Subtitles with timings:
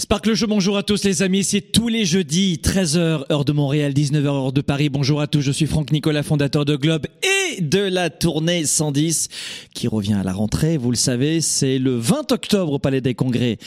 [0.00, 3.92] Sparkle Show, bonjour à tous les amis, c'est tous les jeudis, 13h, heure de Montréal,
[3.92, 4.90] 19h, heure de Paris.
[4.90, 9.28] Bonjour à tous, je suis Franck Nicolas, fondateur de Globe et de la tournée 110
[9.74, 10.76] qui revient à la rentrée.
[10.76, 13.58] Vous le savez, c'est le 20 octobre au Palais des Congrès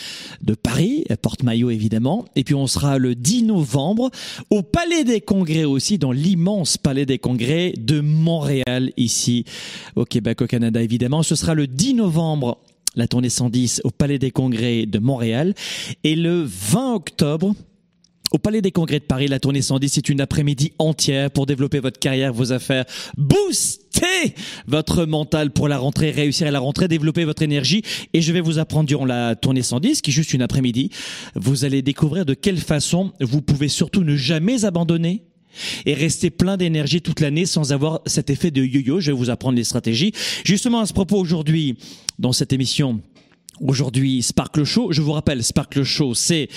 [0.41, 2.24] de Paris, porte-maillot évidemment.
[2.38, 4.09] Et puis on sera le 10 novembre
[4.50, 9.44] au Palais des Congrès aussi, dans l'immense Palais des Congrès de Montréal, ici
[9.97, 11.24] au Québec, au Canada évidemment.
[11.24, 12.58] Ce sera le 10 novembre
[12.96, 15.53] la tournée 110 au Palais des Congrès de Montréal.
[16.03, 17.53] Et le 20 octobre,
[18.31, 21.79] au Palais des Congrès de Paris, la tournée 110, c'est une après-midi entière pour développer
[21.79, 22.85] votre carrière, vos affaires,
[23.18, 24.35] booster
[24.68, 27.84] votre mental pour la rentrée, réussir à la rentrée, développer votre énergie.
[28.13, 30.91] Et je vais vous apprendre durant la tournée 110, qui est juste une après-midi,
[31.35, 35.23] vous allez découvrir de quelle façon vous pouvez surtout ne jamais abandonner
[35.85, 39.00] et rester plein d'énergie toute l'année sans avoir cet effet de yo-yo.
[39.00, 40.13] Je vais vous apprendre les stratégies.
[40.45, 41.78] Justement, à ce propos, aujourd'hui,
[42.19, 43.01] dans cette émission,
[43.67, 44.91] Aujourd'hui, Sparkle Show.
[44.91, 46.50] Je vous rappelle, Sparkle Show, c'est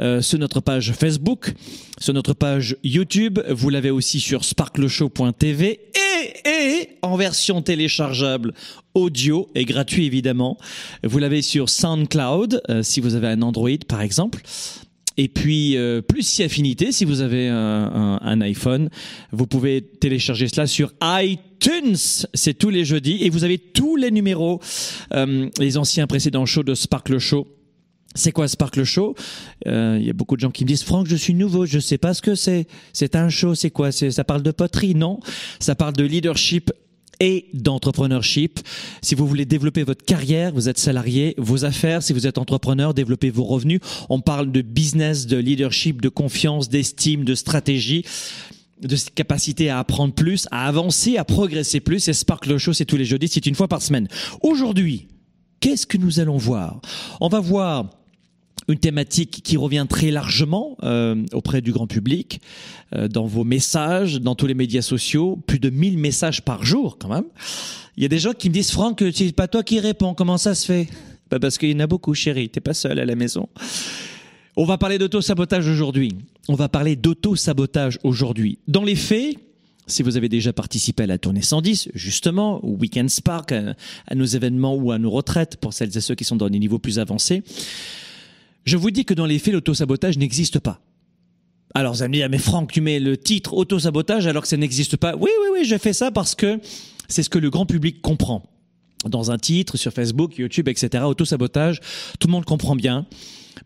[0.00, 1.54] euh, sur notre page Facebook,
[1.98, 3.40] sur notre page YouTube.
[3.50, 8.54] Vous l'avez aussi sur sparkleshow.tv et, et en version téléchargeable
[8.94, 10.56] audio et gratuit évidemment.
[11.02, 14.40] Vous l'avez sur SoundCloud euh, si vous avez un Android par exemple.
[15.16, 18.88] Et puis, euh, plus si affinité, si vous avez un, iPhone,
[19.30, 21.96] vous pouvez télécharger cela sur iTunes.
[22.34, 23.18] C'est tous les jeudis.
[23.20, 24.60] Et vous avez tous les numéros,
[25.12, 27.46] euh, les anciens précédents shows de Sparkle Show.
[28.14, 29.14] C'est quoi Sparkle Show?
[29.66, 31.78] Euh, Il y a beaucoup de gens qui me disent Franck, je suis nouveau, je
[31.78, 32.66] sais pas ce que c'est.
[32.92, 33.90] C'est un show, c'est quoi?
[33.92, 34.94] Ça parle de poterie?
[34.94, 35.20] Non,
[35.60, 36.70] ça parle de leadership
[37.22, 38.58] et d'entrepreneurship.
[39.00, 42.94] Si vous voulez développer votre carrière, vous êtes salarié, vos affaires, si vous êtes entrepreneur,
[42.94, 43.78] développer vos revenus.
[44.08, 48.04] On parle de business, de leadership, de confiance, d'estime, de stratégie
[48.80, 52.08] de cette capacité à apprendre plus, à avancer, à progresser plus.
[52.08, 54.08] Et Sparkle Show, c'est tous les jeudis, c'est une fois par semaine.
[54.40, 55.06] Aujourd'hui,
[55.60, 56.80] qu'est-ce que nous allons voir?
[57.20, 58.01] On va voir
[58.68, 62.40] une thématique qui revient très largement euh, auprès du grand public,
[62.94, 66.98] euh, dans vos messages, dans tous les médias sociaux, plus de 1000 messages par jour
[66.98, 67.24] quand même.
[67.96, 70.38] Il y a des gens qui me disent Franck, c'est pas toi qui réponds, comment
[70.38, 70.88] ça se fait?
[71.30, 73.48] Bah Parce qu'il y en a beaucoup, chérie, t'es pas seul à la maison.
[74.56, 76.12] On va parler d'auto-sabotage aujourd'hui.
[76.48, 78.58] On va parler d'auto-sabotage aujourd'hui.
[78.68, 79.36] Dans les faits,
[79.86, 83.74] si vous avez déjà participé à la tournée 110, justement, au Weekend Spark, à,
[84.06, 86.58] à nos événements ou à nos retraites, pour celles et ceux qui sont dans des
[86.58, 87.42] niveaux plus avancés,
[88.64, 90.80] je vous dis que dans les faits, l'autosabotage n'existe pas.
[91.74, 94.56] Alors, vous allez me dire, mais Franck, tu mets le titre autosabotage alors que ça
[94.56, 95.14] n'existe pas.
[95.14, 96.60] Oui, oui, oui, je fais ça parce que
[97.08, 98.42] c'est ce que le grand public comprend.
[99.06, 101.80] Dans un titre, sur Facebook, YouTube, etc., autosabotage,
[102.20, 103.06] tout le monde comprend bien.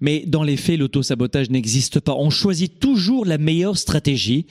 [0.00, 2.14] Mais dans les faits, l'autosabotage n'existe pas.
[2.14, 4.46] On choisit toujours la meilleure stratégie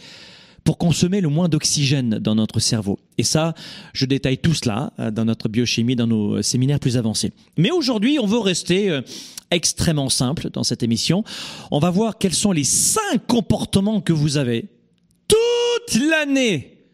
[0.65, 2.99] pour consommer le moins d'oxygène dans notre cerveau.
[3.17, 3.53] Et ça,
[3.93, 7.31] je détaille tout cela dans notre biochimie, dans nos séminaires plus avancés.
[7.57, 8.99] Mais aujourd'hui, on veut rester
[9.51, 11.23] extrêmement simple dans cette émission.
[11.71, 14.67] On va voir quels sont les cinq comportements que vous avez
[15.27, 16.87] toute l'année.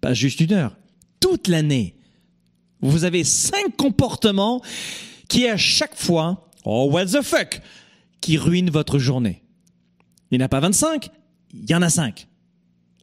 [0.00, 0.76] Pas juste une heure,
[1.20, 1.96] toute l'année.
[2.80, 4.62] Vous avez cinq comportements
[5.28, 7.60] qui à chaque fois, oh what the fuck,
[8.20, 9.42] qui ruinent votre journée.
[10.30, 11.10] Il n'y en a pas 25,
[11.52, 12.27] il y en a cinq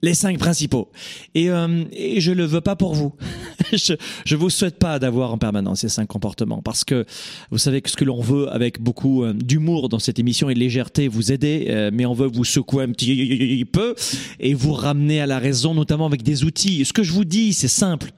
[0.02, 0.90] les cinq principaux.
[1.34, 3.14] Et, euh, et je le veux pas pour vous.
[3.74, 3.94] je,
[4.26, 7.06] je vous souhaite pas d'avoir en permanence ces cinq comportements parce que
[7.52, 10.54] vous savez que ce que l'on veut avec beaucoup euh, d'humour dans cette émission et
[10.54, 13.96] de légèreté, vous aider, euh, mais on veut vous secouer un petit peu
[14.40, 16.86] et vous ramener à la raison, notamment avec des outils.
[16.86, 18.12] Ce que je vous dis, c'est simple,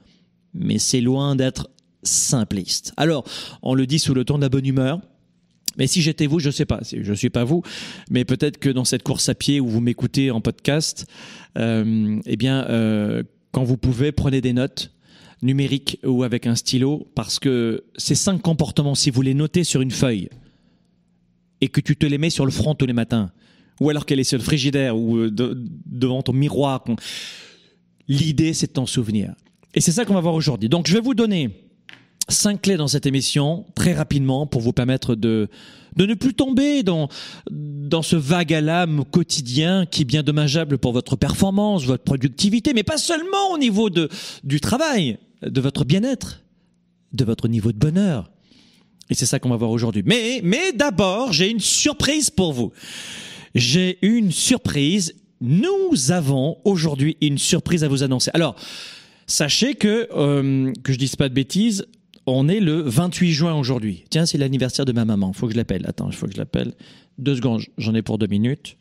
[0.54, 1.70] mais c'est loin d'être
[2.02, 2.92] simpliste.
[2.96, 3.24] Alors,
[3.62, 5.00] on le dit sous le ton de la bonne humeur.
[5.78, 7.62] Mais si j'étais vous, je sais pas, je suis pas vous,
[8.10, 11.06] mais peut-être que dans cette course à pied où vous m'écoutez en podcast,
[11.56, 13.22] euh, eh bien, euh,
[13.52, 14.92] quand vous pouvez, prenez des notes
[15.40, 19.80] numériques ou avec un stylo, parce que ces cinq comportements, si vous les notez sur
[19.80, 20.28] une feuille
[21.60, 23.30] et que tu te les mets sur le front tous les matins
[23.80, 26.84] ou alors qu'elle est sur le frigidaire ou euh, de- devant ton miroir.
[28.08, 29.34] L'idée, c'est de t'en souvenir.
[29.74, 30.68] Et c'est ça qu'on va voir aujourd'hui.
[30.68, 31.50] Donc, je vais vous donner
[32.28, 35.48] cinq clés dans cette émission, très rapidement, pour vous permettre de,
[35.96, 37.08] de ne plus tomber dans,
[37.50, 42.72] dans ce vague à l'âme quotidien qui est bien dommageable pour votre performance, votre productivité,
[42.74, 44.08] mais pas seulement au niveau de,
[44.44, 46.42] du travail, de votre bien-être,
[47.12, 48.30] de votre niveau de bonheur.
[49.10, 50.02] Et c'est ça qu'on va voir aujourd'hui.
[50.04, 52.72] Mais, mais d'abord, j'ai une surprise pour vous.
[53.54, 55.14] J'ai une surprise.
[55.40, 58.30] Nous avons aujourd'hui une surprise à vous annoncer.
[58.34, 58.54] Alors,
[59.26, 61.86] sachez que, euh, que je dise pas de bêtises,
[62.34, 64.04] on est le 28 juin aujourd'hui.
[64.10, 65.32] Tiens, c'est l'anniversaire de ma maman.
[65.32, 65.84] Faut que je l'appelle.
[65.86, 66.74] Attends, il faut que je l'appelle.
[67.18, 68.76] Deux secondes, j'en ai pour deux minutes.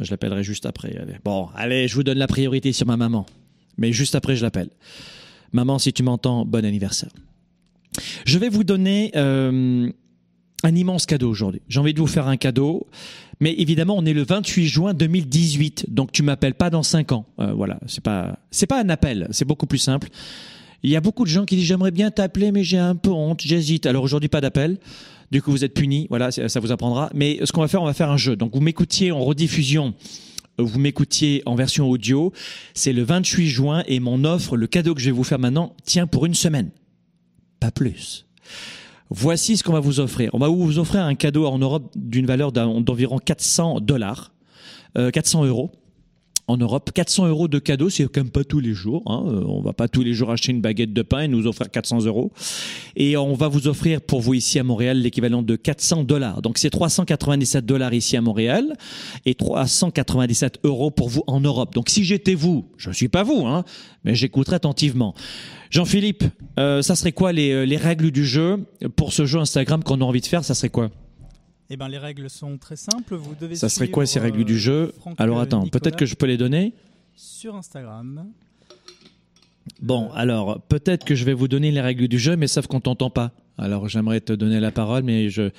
[0.00, 0.96] Je l'appellerai juste après.
[0.96, 1.14] Allez.
[1.24, 3.26] Bon, allez, je vous donne la priorité sur ma maman.
[3.78, 4.70] Mais juste après, je l'appelle.
[5.52, 7.10] Maman, si tu m'entends, bon anniversaire.
[8.24, 9.90] Je vais vous donner euh,
[10.62, 11.62] un immense cadeau aujourd'hui.
[11.68, 12.86] J'ai envie de vous faire un cadeau,
[13.40, 17.26] mais évidemment, on est le 28 juin 2018, donc tu m'appelles pas dans 5 ans.
[17.40, 18.38] Euh, voilà, c'est pas
[18.68, 20.08] pas un appel, c'est beaucoup plus simple.
[20.86, 23.10] Il y a beaucoup de gens qui disent j'aimerais bien t'appeler, mais j'ai un peu
[23.10, 23.86] honte, j'hésite.
[23.86, 24.78] Alors aujourd'hui, pas d'appel.
[25.32, 26.06] Du coup, vous êtes punis.
[26.10, 27.10] Voilà, ça vous apprendra.
[27.12, 28.36] Mais ce qu'on va faire, on va faire un jeu.
[28.36, 29.94] Donc, vous m'écoutiez en rediffusion
[30.58, 32.32] vous m'écoutiez en version audio,
[32.72, 35.74] c'est le 28 juin et mon offre, le cadeau que je vais vous faire maintenant,
[35.84, 36.70] tient pour une semaine.
[37.60, 38.24] Pas plus.
[39.10, 40.30] Voici ce qu'on va vous offrir.
[40.32, 44.32] On va vous offrir un cadeau en Europe d'une valeur d'environ 400 dollars,
[44.96, 45.72] euh, 400 euros.
[46.48, 49.02] En Europe, 400 euros de cadeau, c'est quand même pas tous les jours.
[49.06, 49.24] Hein.
[49.26, 51.68] Euh, On va pas tous les jours acheter une baguette de pain et nous offrir
[51.68, 52.30] 400 euros.
[52.94, 56.42] Et on va vous offrir pour vous ici à Montréal l'équivalent de 400 dollars.
[56.42, 58.76] Donc c'est 397 dollars ici à Montréal
[59.24, 61.74] et 397 euros pour vous en Europe.
[61.74, 63.64] Donc si j'étais vous, je suis pas vous, hein,
[64.04, 65.14] mais j'écouterais attentivement.
[65.70, 66.22] Jean-Philippe,
[66.60, 70.00] euh, ça serait quoi les, euh, les règles du jeu pour ce jeu Instagram qu'on
[70.00, 70.90] a envie de faire Ça serait quoi?
[71.68, 73.16] Eh ben, les règles sont très simples.
[73.16, 75.80] Vous devez Ça serait quoi ces règles du euh, jeu Franck, Alors euh, attends, Nicolas
[75.80, 76.74] peut-être que je peux les donner.
[77.16, 78.26] Sur Instagram.
[79.82, 82.80] Bon, alors peut-être que je vais vous donner les règles du jeu, mais sauf qu'on
[82.80, 83.32] t'entend pas.
[83.58, 85.50] Alors j'aimerais te donner la parole, mais je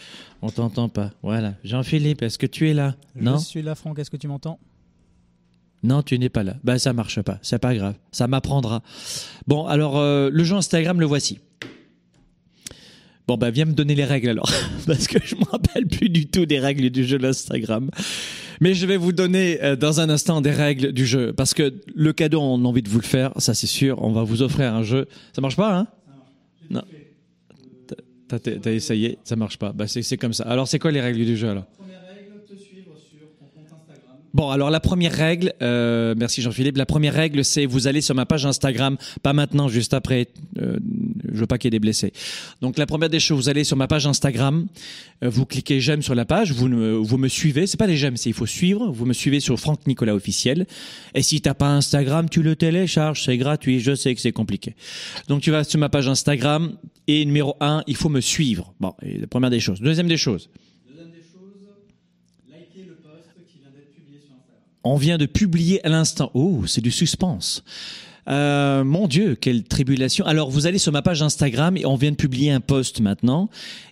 [0.42, 1.12] on t'entend pas.
[1.24, 1.56] Voilà.
[1.64, 4.00] Jean-Philippe, est-ce que tu es là Non Je suis là, Franck.
[4.00, 4.60] Est-ce que tu m'entends
[5.84, 6.56] Non, tu n'es pas là.
[6.64, 7.40] Ben ça marche pas.
[7.42, 7.96] C'est pas grave.
[8.12, 8.82] Ça m'apprendra.
[9.46, 11.40] Bon, alors euh, le jeu Instagram, le voici.
[13.28, 14.50] Bon, bah viens me donner les règles alors,
[14.88, 17.90] parce que je me rappelle plus du tout des règles du jeu d'Instagram.
[18.62, 21.74] Mais je vais vous donner euh, dans un instant des règles du jeu, parce que
[21.94, 24.02] le cadeau, on a envie de vous le faire, ça c'est sûr.
[24.02, 25.08] On va vous offrir un jeu.
[25.34, 25.88] Ça marche pas, hein?
[26.70, 26.82] Non.
[28.30, 29.72] T'as- essayé, ça marche pas.
[29.74, 30.44] Bah c'est comme ça.
[30.46, 31.66] Alors c'est quoi les règles du jeu alors?
[34.38, 36.78] Bon, alors la première règle, euh, merci Jean-Philippe.
[36.78, 40.28] La première règle, c'est vous allez sur ma page Instagram, pas maintenant, juste après.
[40.62, 40.78] Euh,
[41.34, 42.14] je veux pas qu'il y ait des blessés.
[42.62, 44.68] Donc la première des choses, vous allez sur ma page Instagram,
[45.24, 47.66] euh, vous cliquez j'aime sur la page, vous, vous me suivez.
[47.66, 48.92] C'est pas les j'aime, c'est il faut suivre.
[48.92, 50.68] Vous me suivez sur Franck Nicolas officiel.
[51.16, 53.80] Et si t'as pas Instagram, tu le télécharges, c'est gratuit.
[53.80, 54.76] Je sais que c'est compliqué.
[55.30, 56.74] Donc tu vas sur ma page Instagram
[57.08, 58.76] et numéro un, il faut me suivre.
[58.80, 59.82] Bon, et la première des choses.
[59.82, 60.52] Deuxième des choses.
[64.88, 66.32] On vient de publier à l'instant.
[66.34, 67.64] Oh, c'est du suspense.
[68.30, 70.26] Euh, mon Dieu, quelle tribulation.
[70.26, 73.50] Alors, vous allez sur ma page Instagram et on vient de publier un post maintenant.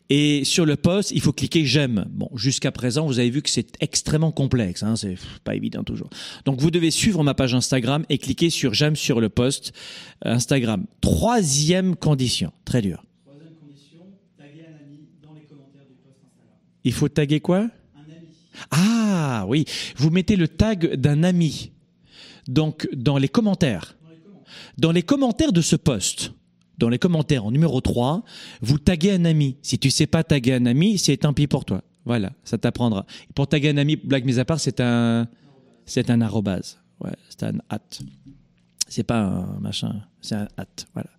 [0.09, 2.05] Et sur le post, il faut cliquer j'aime.
[2.11, 4.83] Bon, jusqu'à présent, vous avez vu que c'est extrêmement complexe.
[4.83, 6.09] Hein, c'est pas évident toujours.
[6.45, 9.73] Donc, vous devez suivre ma page Instagram et cliquer sur j'aime sur le post
[10.25, 10.85] euh, Instagram.
[11.01, 13.03] Troisième condition, très dur.
[16.85, 17.67] Il faut taguer quoi?
[18.71, 19.65] Ah oui,
[19.97, 21.71] vous mettez le tag d'un ami.
[22.47, 23.97] Donc dans les commentaires.
[24.77, 26.33] Dans les commentaires de ce post,
[26.77, 28.23] dans les commentaires en numéro 3,
[28.61, 29.57] vous taguez un ami.
[29.61, 31.81] Si tu sais pas taguer un ami, c'est tant pis pour toi.
[32.05, 33.05] Voilà, ça t'apprendra.
[33.33, 35.27] Pour taguer un ami, blague mise à part, c'est un
[35.85, 36.79] c'est un arrobase.
[36.99, 38.01] Ouais, c'est un hâte.
[38.87, 40.85] C'est pas un machin, c'est un hâte.
[40.93, 41.09] Voilà.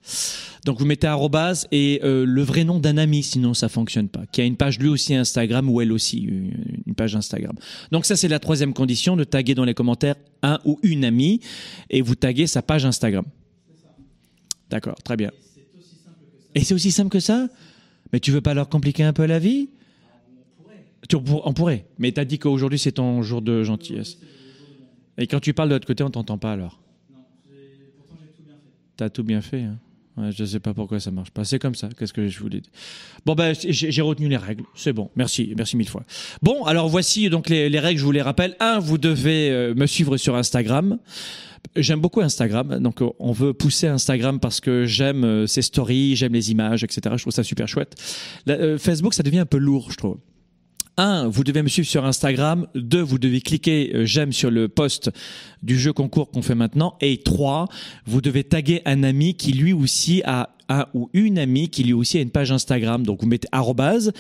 [0.65, 4.25] Donc vous mettez arrobase et euh, le vrai nom d'un ami, sinon ça fonctionne pas.
[4.27, 7.57] Qui a une page lui aussi Instagram ou elle aussi une page Instagram.
[7.91, 11.41] Donc ça c'est la troisième condition de taguer dans les commentaires un ou une amie
[11.91, 13.25] et vous taguez sa page Instagram.
[14.71, 15.33] D'accord, très bien.
[16.55, 17.49] Et c'est aussi simple que ça?
[18.13, 19.71] Mais tu veux pas leur compliquer un peu la vie?
[21.09, 21.87] Tu- On pourrait.
[21.99, 24.19] Mais t'as dit qu'aujourd'hui c'est ton jour de gentillesse.
[25.19, 26.81] Et quand tu parles de l'autre côté, on t'entend pas alors
[28.97, 29.63] T'as tout bien fait.
[29.63, 29.79] Hein
[30.31, 31.45] je sais pas pourquoi ça marche pas.
[31.45, 31.89] C'est comme ça.
[31.99, 32.71] Qu'est-ce que je voulais dire?
[33.25, 34.65] Bon ben j'ai retenu les règles.
[34.75, 35.11] C'est bon.
[35.17, 36.05] Merci, merci mille fois.
[36.43, 38.01] Bon, alors voici donc les, les règles.
[38.01, 38.57] Je vous les rappelle.
[38.61, 40.99] Un, vous devez euh, me suivre sur Instagram.
[41.75, 46.33] J'aime beaucoup Instagram, donc on veut pousser Instagram parce que j'aime euh, ses stories, j'aime
[46.33, 47.01] les images, etc.
[47.17, 47.97] Je trouve ça super chouette.
[48.49, 50.19] Euh, Facebook, ça devient un peu lourd, je trouve.
[50.97, 52.67] Un, vous devez me suivre sur Instagram.
[52.75, 55.11] Deux, vous devez cliquer euh, j'aime sur le post
[55.63, 56.97] du jeu concours qu'on fait maintenant.
[57.01, 57.69] Et trois,
[58.07, 61.93] vous devez taguer un ami qui lui aussi a un ou une amie qui lui
[61.93, 63.05] aussi a une page Instagram.
[63.05, 64.13] Donc vous mettez arrobase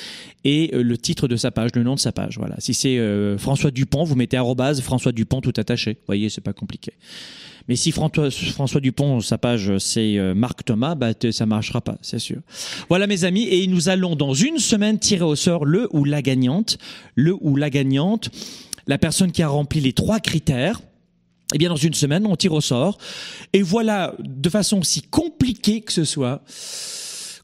[0.45, 2.37] et euh, le titre de sa page, le nom de sa page.
[2.39, 2.57] Voilà.
[2.59, 5.93] Si c'est euh, François Dupont, vous mettez arrobase François Dupont tout attaché.
[5.93, 6.93] Vous voyez, c'est pas compliqué.
[7.69, 11.99] Mais si François, François Dupont, sa page, c'est euh, Marc Thomas, bah, ça marchera pas,
[12.01, 12.39] c'est sûr.
[12.89, 16.23] Voilà, mes amis, et nous allons dans une semaine tirer au sort le ou la
[16.23, 16.79] gagnante.
[17.15, 18.31] Le ou la gagnante,
[18.87, 20.81] la personne qui a rempli les trois critères.
[21.55, 22.99] Eh bien, dans une semaine, on tire au sort.
[23.53, 26.43] Et voilà, de façon aussi compliquée que ce soit,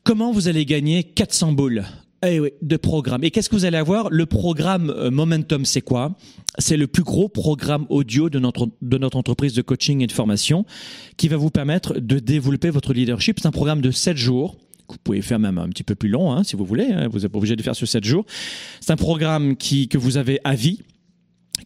[0.03, 1.85] comment vous allez gagner 400 boules?
[2.25, 3.25] Eh oui, de programme.
[3.25, 4.11] Et qu'est-ce que vous allez avoir?
[4.11, 6.17] Le programme euh, Momentum, c'est quoi?
[6.59, 10.13] C'est le plus gros programme audio de notre, de notre entreprise de coaching et de
[10.13, 10.65] formation
[11.17, 13.41] qui va vous permettre de développer votre leadership.
[13.41, 14.57] C'est un programme de 7 jours
[14.89, 16.89] vous pouvez faire même un petit peu plus long, hein, si vous voulez.
[16.93, 17.09] hein.
[17.09, 18.25] Vous n'êtes pas obligé de faire sur 7 jours.
[18.81, 20.81] C'est un programme qui, que vous avez à vie,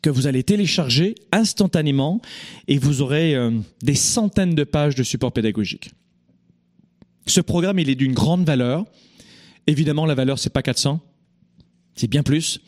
[0.03, 2.21] que vous allez télécharger instantanément
[2.69, 3.51] et vous aurez euh,
[3.83, 5.91] des centaines de pages de support pédagogique.
[7.27, 8.85] Ce programme, il est d'une grande valeur.
[9.67, 11.01] Évidemment, la valeur, c'est pas 400,
[11.95, 12.61] c'est bien plus.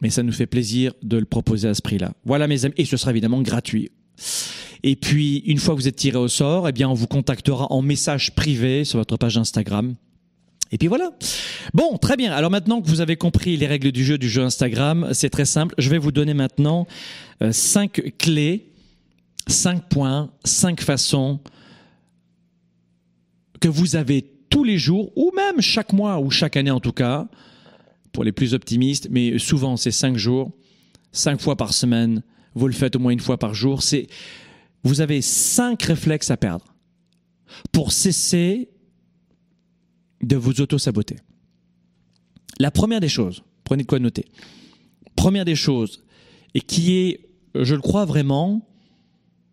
[0.00, 2.12] Mais ça nous fait plaisir de le proposer à ce prix-là.
[2.24, 2.74] Voilà, mes amis.
[2.76, 3.90] Et ce sera évidemment gratuit.
[4.82, 7.66] Et puis, une fois que vous êtes tiré au sort, eh bien, on vous contactera
[7.72, 9.94] en message privé sur votre page Instagram.
[10.72, 11.12] Et puis voilà.
[11.74, 12.32] Bon, très bien.
[12.32, 15.44] Alors maintenant que vous avez compris les règles du jeu du jeu Instagram, c'est très
[15.44, 15.74] simple.
[15.78, 16.86] Je vais vous donner maintenant
[17.42, 18.66] euh, cinq clés,
[19.46, 21.38] cinq points, cinq façons
[23.60, 26.92] que vous avez tous les jours, ou même chaque mois, ou chaque année en tout
[26.92, 27.28] cas,
[28.12, 30.52] pour les plus optimistes, mais souvent c'est cinq jours,
[31.12, 32.22] cinq fois par semaine,
[32.54, 34.06] vous le faites au moins une fois par jour, c'est,
[34.82, 36.74] vous avez cinq réflexes à perdre
[37.72, 38.70] pour cesser
[40.22, 41.16] de vous auto-saboter.
[42.58, 44.24] La première des choses, prenez de quoi noter,
[45.14, 46.04] première des choses,
[46.54, 47.20] et qui est,
[47.54, 48.66] je le crois vraiment,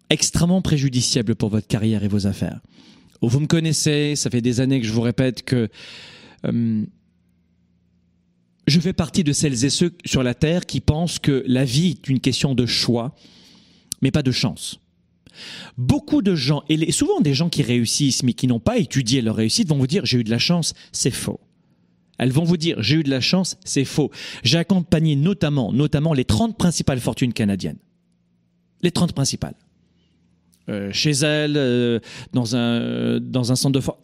[0.10, 2.62] extrêmement préjudiciable pour votre carrière et vos affaires.
[3.28, 5.70] Vous me connaissez, ça fait des années que je vous répète que
[6.46, 6.86] euh,
[8.68, 11.92] je fais partie de celles et ceux sur la Terre qui pensent que la vie
[11.92, 13.16] est une question de choix,
[14.02, 14.80] mais pas de chance.
[15.78, 19.38] Beaucoup de gens, et souvent des gens qui réussissent mais qui n'ont pas étudié leur
[19.38, 21.40] réussite, vont vous dire j'ai eu de la chance, c'est faux.
[22.20, 24.12] Elles vont vous dire j'ai eu de la chance, c'est faux.
[24.44, 27.80] J'ai accompagné notamment, notamment les 30 principales fortunes canadiennes.
[28.82, 29.56] Les 30 principales.
[30.70, 32.00] Euh, chez elles, euh,
[32.32, 34.00] dans, un, euh, dans un centre de for-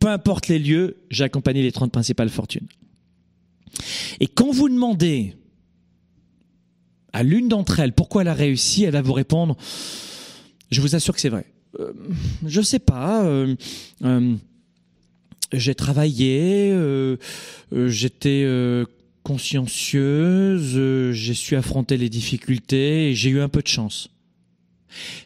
[0.00, 2.66] Peu importe les lieux, j'ai accompagné les 30 principales fortunes.
[4.18, 5.34] Et quand vous demandez
[7.12, 9.56] à l'une d'entre elles pourquoi elle a réussi, elle va vous répondre
[10.70, 11.46] Je vous assure que c'est vrai.
[11.78, 11.92] Euh,
[12.46, 13.24] je sais pas.
[15.52, 16.74] j'ai travaillé,
[17.72, 18.46] j'étais
[19.22, 24.08] consciencieuse, j'ai su affronter les difficultés et j'ai eu un peu de chance.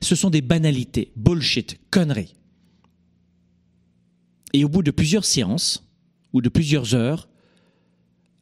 [0.00, 2.34] Ce sont des banalités, bullshit, conneries.
[4.52, 5.84] Et au bout de plusieurs séances
[6.32, 7.28] ou de plusieurs heures,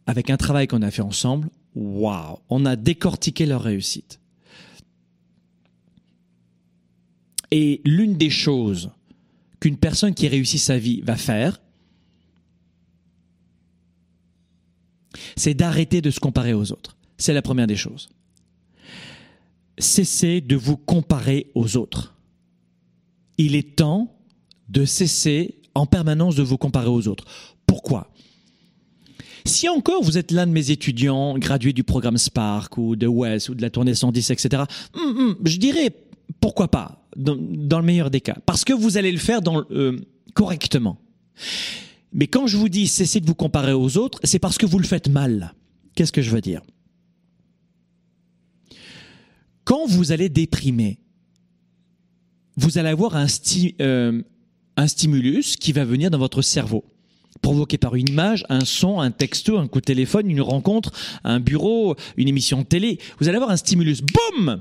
[0.07, 4.21] avec un travail qu'on a fait ensemble, waouh, on a décortiqué leur réussite.
[7.50, 8.91] Et l'une des choses
[9.61, 11.61] qu'une personne qui réussit sa vie va faire,
[15.37, 16.97] c'est d'arrêter de se comparer aux autres.
[17.19, 18.09] C'est la première des choses.
[19.79, 22.14] Cessez de vous comparer aux autres.
[23.38, 24.14] Il est temps
[24.69, 27.25] de cesser en permanence de vous comparer aux autres.
[27.67, 28.12] Pourquoi?
[29.45, 33.49] Si encore vous êtes l'un de mes étudiants gradués du programme Spark ou de WES
[33.49, 34.64] ou de la tournée 110, etc.,
[34.95, 35.91] hum, hum, je dirais
[36.41, 39.99] pourquoi pas, dans, le meilleur des cas, parce que vous allez le faire euh,
[40.35, 40.99] correctement.
[42.12, 44.79] Mais quand je vous dis cessez de vous comparer aux autres, c'est parce que vous
[44.79, 45.55] le faites mal.
[45.95, 46.62] Qu'est-ce que je veux dire?
[49.73, 50.99] Quand vous allez déprimer,
[52.57, 54.23] vous allez avoir euh,
[54.76, 56.85] un stimulus qui va venir dans votre cerveau
[57.41, 60.93] provoqué par une image, un son, un texto, un coup de téléphone, une rencontre,
[61.25, 62.99] un bureau, une émission de télé.
[63.19, 64.02] Vous allez avoir un stimulus.
[64.02, 64.61] Boum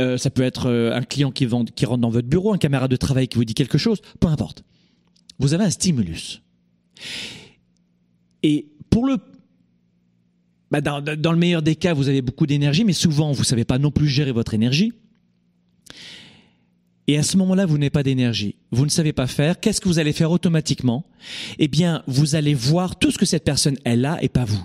[0.00, 1.46] Euh, Ça peut être euh, un client qui,
[1.76, 4.26] qui rentre dans votre bureau, un camarade de travail qui vous dit quelque chose, peu
[4.26, 4.64] importe.
[5.38, 6.42] Vous avez un stimulus.
[8.42, 9.18] Et pour le...
[10.70, 13.46] bah, dans, dans le meilleur des cas, vous avez beaucoup d'énergie, mais souvent, vous ne
[13.46, 14.92] savez pas non plus gérer votre énergie.
[17.08, 18.56] Et à ce moment-là, vous n'avez pas d'énergie.
[18.70, 19.58] Vous ne savez pas faire.
[19.58, 21.06] Qu'est-ce que vous allez faire automatiquement?
[21.58, 24.62] Eh bien, vous allez voir tout ce que cette personne, elle a et pas vous.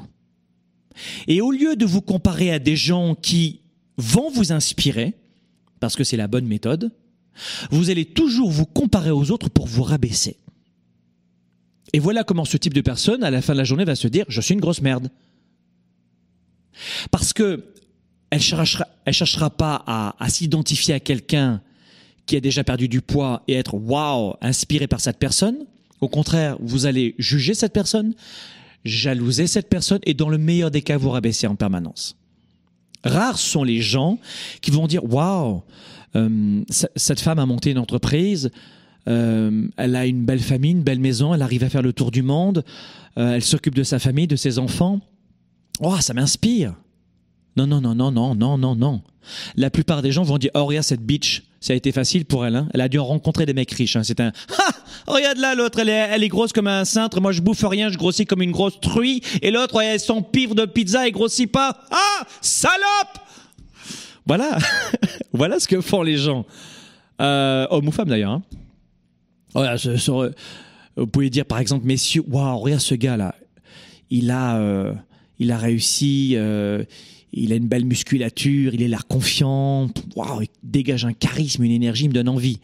[1.28, 3.62] Et au lieu de vous comparer à des gens qui
[3.98, 5.14] vont vous inspirer,
[5.80, 6.92] parce que c'est la bonne méthode,
[7.72, 10.36] vous allez toujours vous comparer aux autres pour vous rabaisser.
[11.94, 14.10] Et voilà comment ce type de personne, à la fin de la journée, va se
[14.10, 15.10] dire, je suis une grosse merde.
[17.12, 17.74] Parce que
[18.30, 21.62] elle cherchera, elle cherchera pas à, s'identifier à quelqu'un
[22.25, 25.58] qui a déjà perdu du poids et être waouh, inspiré par cette personne.
[26.01, 28.15] Au contraire, vous allez juger cette personne,
[28.86, 32.15] jalouser cette personne et dans le meilleur des cas, vous rabaisser en permanence.
[33.03, 34.18] Rares sont les gens
[34.62, 35.62] qui vont dire waouh,
[36.15, 38.50] euh, cette femme a monté une entreprise,
[39.08, 42.12] euh, elle a une belle famille, une belle maison, elle arrive à faire le tour
[42.12, 42.63] du monde,
[43.17, 45.02] euh, elle s'occupe de sa famille, de ses enfants.
[45.80, 46.76] Oh, ça m'inspire.
[47.56, 49.02] Non, non, non, non, non, non, non, non.
[49.56, 52.46] La plupart des gens vont dire Oh, regarde cette bitch, ça a été facile pour
[52.46, 52.56] elle.
[52.56, 52.68] Hein.
[52.74, 53.96] Elle a dû rencontrer des mecs riches.
[53.96, 54.04] Hein.
[54.04, 54.72] C'est un Ha
[55.08, 57.22] Regarde là, l'autre, elle est, elle est grosse comme un cintre.
[57.22, 59.22] Moi, je bouffe rien, je grossis comme une grosse truie.
[59.42, 61.78] Et l'autre, elle son pivre de pizza et grossit pas.
[61.92, 63.20] Ah Salope
[64.26, 64.58] Voilà.
[65.34, 66.46] voilà ce que font les gens.
[67.22, 68.32] Euh, hommes ou femmes d'ailleurs.
[68.32, 68.44] Hein.
[69.54, 69.76] Voilà,
[70.96, 73.36] vous pouvez dire par exemple, messieurs, waouh, regarde ce gars-là.
[74.10, 74.94] Il a, euh,
[75.43, 76.34] il a réussi.
[76.36, 76.84] Euh,
[77.34, 81.71] il a une belle musculature, il est l'air confiant, waouh, il dégage un charisme, une
[81.71, 82.60] énergie, il me donne envie.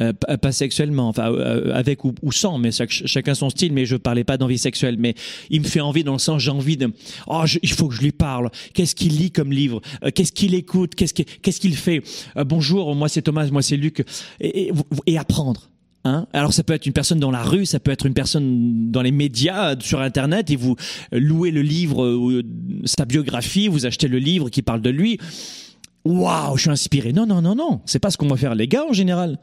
[0.00, 3.72] Euh, pas sexuellement, enfin euh, avec ou, sans, mais chacun son style.
[3.72, 5.14] Mais je parlais pas d'envie sexuelle, mais
[5.50, 6.90] il me fait envie dans le sens j'ai envie de,
[7.28, 8.50] oh, il faut que je lui parle.
[8.74, 9.80] Qu'est-ce qu'il lit comme livre?
[10.02, 10.94] Euh, Qu'est-ce qu'il écoute?
[10.96, 12.02] Qu'est-ce qu'il fait?
[12.44, 14.04] Bonjour, moi c'est Thomas, moi c'est Luc,
[14.40, 15.71] et apprendre.
[16.04, 18.90] Hein Alors ça peut être une personne dans la rue, ça peut être une personne
[18.90, 20.74] dans les médias, sur Internet, et vous
[21.12, 22.42] louez le livre, ou
[22.84, 25.18] sa biographie, vous achetez le livre qui parle de lui.
[26.04, 27.12] Waouh, je suis inspiré.
[27.12, 29.38] Non, non, non, non, c'est pas ce qu'on va faire les gars en général.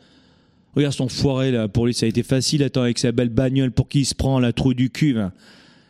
[0.76, 3.72] Regarde son foiré là, pour lui ça a été facile, attends avec sa belle bagnole
[3.72, 5.18] pour qui il se prend la trou du cul.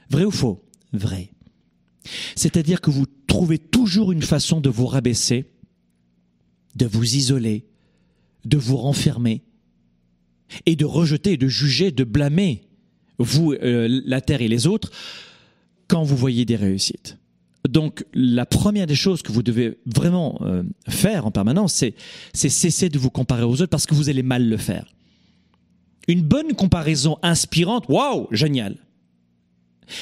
[0.10, 0.64] Vrai ou faux?
[0.94, 1.32] Vrai.
[2.36, 5.46] C'est-à-dire que vous trouvez toujours une façon de vous rabaisser,
[6.76, 7.66] de vous isoler,
[8.46, 9.44] de vous renfermer,
[10.66, 12.62] et de rejeter, de juger, de blâmer
[13.20, 14.92] vous, euh, la terre et les autres
[15.88, 17.18] quand vous voyez des réussites.
[17.68, 21.94] Donc la première des choses que vous devez vraiment euh, faire en permanence, c'est,
[22.34, 24.86] cesser de vous comparer aux autres parce que vous allez mal le faire.
[26.08, 28.78] Une bonne comparaison inspirante, waouh, génial.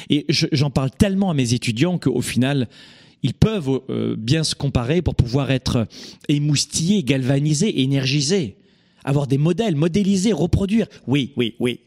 [0.09, 2.67] Et j'en parle tellement à mes étudiants qu'au final,
[3.23, 5.87] ils peuvent euh, bien se comparer pour pouvoir être
[6.27, 8.57] émoustillés, galvanisés, énergisés
[9.07, 10.85] avoir des modèles, modéliser, reproduire.
[11.07, 11.79] Oui, oui, oui.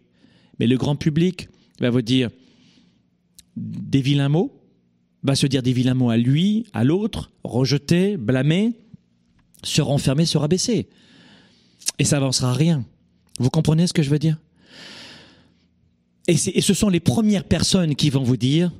[0.59, 2.31] Mais le grand public va vous dire
[3.57, 4.59] des vilains mots,
[5.23, 8.73] va se dire des vilains mots à lui, à l'autre, rejeter, blâmer,
[9.63, 10.89] se renfermer, se rabaisser.
[11.99, 12.87] Et ça avancera rien.
[13.39, 14.39] Vous comprenez ce que je veux dire?
[16.27, 18.73] Et, et ce sont les premières personnes qui vont vous dire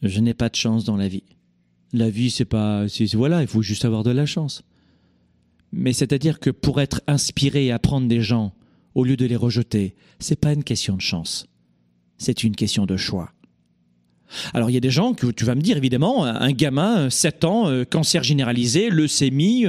[0.00, 1.22] je n'ai pas de chance dans la vie.
[1.92, 4.62] La vie, c'est pas, voilà, il faut juste avoir de la chance.
[5.76, 8.52] Mais c'est-à-dire que pour être inspiré et apprendre des gens,
[8.94, 11.46] au lieu de les rejeter, c'est pas une question de chance.
[12.16, 13.32] C'est une question de choix.
[14.54, 17.44] Alors il y a des gens que tu vas me dire évidemment, un gamin, 7
[17.44, 19.66] ans, euh, cancer généralisé, leucémie,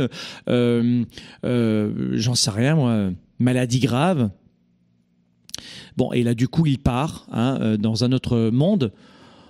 [0.47, 1.03] euh,
[1.43, 4.29] euh, j'en sais rien moi, maladie grave.
[5.97, 8.93] Bon, et là du coup il part hein, dans un autre monde.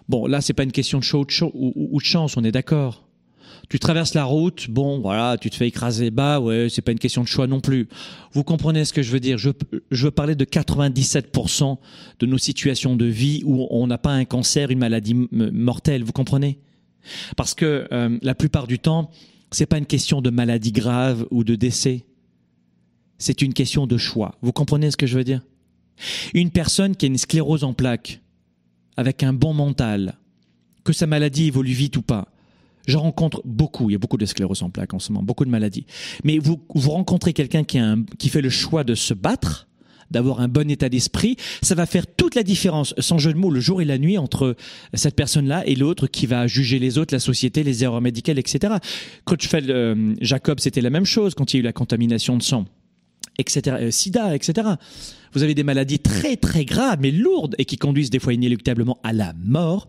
[0.08, 3.05] Bon, là c'est pas une question de choix ou de chance, on est d'accord
[3.70, 7.00] tu traverses la route, bon, voilà, tu te fais écraser bas, ouais, c'est pas une
[7.00, 7.88] question de choix non plus.
[8.34, 9.38] Vous comprenez ce que je veux dire?
[9.38, 9.50] Je,
[9.92, 11.78] je veux parler de 97%
[12.20, 16.12] de nos situations de vie où on n'a pas un cancer, une maladie mortelle, vous
[16.12, 16.60] comprenez?
[17.38, 19.12] Parce que euh, la plupart du temps,
[19.52, 22.06] c'est pas une question de maladie grave ou de décès.
[23.18, 24.36] C'est une question de choix.
[24.42, 25.42] Vous comprenez ce que je veux dire?
[26.34, 28.22] Une personne qui a une sclérose en plaques,
[28.98, 30.16] avec un bon mental,
[30.84, 32.28] que sa maladie évolue vite ou pas,
[32.88, 35.46] je rencontre beaucoup, il y a beaucoup de sclérose en plaques en ce moment, beaucoup
[35.46, 35.86] de maladies.
[36.24, 37.80] Mais vous, vous rencontrez quelqu'un qui,
[38.20, 39.68] qui fait le choix de se battre,
[40.12, 43.52] d'avoir un bon état d'esprit, ça va faire toute la différence, sans jeu de mots,
[43.52, 44.56] le jour et la nuit entre
[44.94, 48.76] cette personne-là et l'autre qui va juger les autres, la société, les erreurs médicales, etc.
[49.26, 52.44] Crutchfeld, euh, Jacob, c'était la même chose quand il y a eu la contamination de
[52.44, 52.66] sang,
[53.38, 53.78] etc.
[53.80, 54.70] Euh, sida, etc.
[55.34, 59.00] Vous avez des maladies très très graves, mais lourdes, et qui conduisent des fois inéluctablement
[59.04, 59.88] à la mort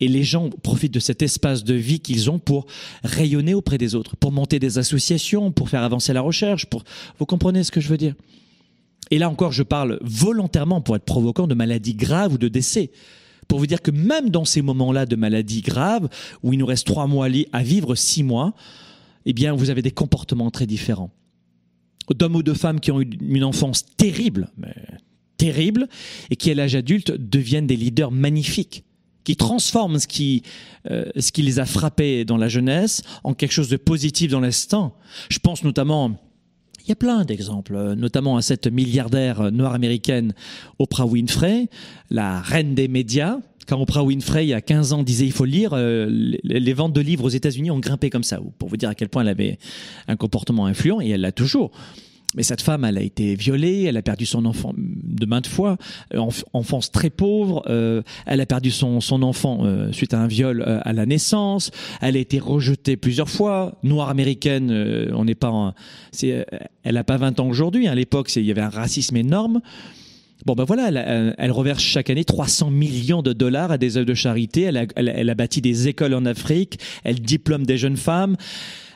[0.00, 2.66] et les gens profitent de cet espace de vie qu'ils ont pour
[3.02, 6.66] rayonner auprès des autres, pour monter des associations, pour faire avancer la recherche,
[7.18, 8.14] vous comprenez ce que je veux dire?
[9.10, 12.90] Et là encore, je parle volontairement pour être provoquant de maladies graves ou de décès.
[13.48, 16.08] Pour vous dire que même dans ces moments-là de maladies graves,
[16.42, 18.54] où il nous reste trois mois à vivre, six mois,
[19.24, 21.10] eh bien, vous avez des comportements très différents.
[22.10, 24.74] D'hommes ou de femmes qui ont eu une enfance terrible, mais
[25.36, 25.88] terrible,
[26.30, 28.84] et qui à l'âge adulte deviennent des leaders magnifiques
[29.26, 30.44] qui transforment ce qui,
[30.88, 34.38] euh, ce qui les a frappés dans la jeunesse en quelque chose de positif dans
[34.38, 34.94] l'instant.
[35.30, 36.12] Je pense notamment
[36.84, 40.32] il y a plein d'exemples, euh, notamment à cette milliardaire noire américaine
[40.78, 41.68] Oprah Winfrey,
[42.08, 45.44] la reine des médias, quand Oprah Winfrey, il y a 15 ans, disait il faut
[45.44, 46.06] lire, euh,
[46.44, 49.08] les ventes de livres aux États-Unis ont grimpé comme ça, pour vous dire à quel
[49.08, 49.58] point elle avait
[50.06, 51.72] un comportement influent, et elle l'a toujours.
[52.36, 55.78] Mais cette femme, elle a été violée, elle a perdu son enfant de maintes fois,
[56.14, 60.20] euh, enf- enfance très pauvre, euh, elle a perdu son, son enfant euh, suite à
[60.20, 61.70] un viol euh, à la naissance,
[62.02, 65.72] elle a été rejetée plusieurs fois, noire américaine, euh, on n'est pas en,
[66.24, 66.44] euh,
[66.84, 69.60] elle n'a pas 20 ans aujourd'hui, hein, à l'époque il y avait un racisme énorme.
[70.44, 74.06] Bon ben voilà, elle, elle- reverse chaque année 300 millions de dollars à des œuvres
[74.06, 77.78] de charité, elle a, elle elle a bâti des écoles en Afrique, elle diplôme des
[77.78, 78.36] jeunes femmes,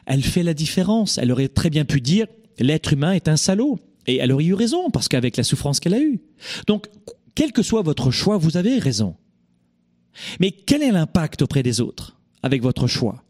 [0.07, 2.27] elle fait la différence, elle aurait très bien pu dire
[2.61, 3.79] l'être humain est un salaud.
[4.07, 6.21] Et elle aurait eu raison, parce qu'avec la souffrance qu'elle a eue.
[6.67, 6.87] Donc,
[7.35, 9.15] quel que soit votre choix, vous avez raison.
[10.41, 13.23] Mais quel est l'impact auprès des autres avec votre choix?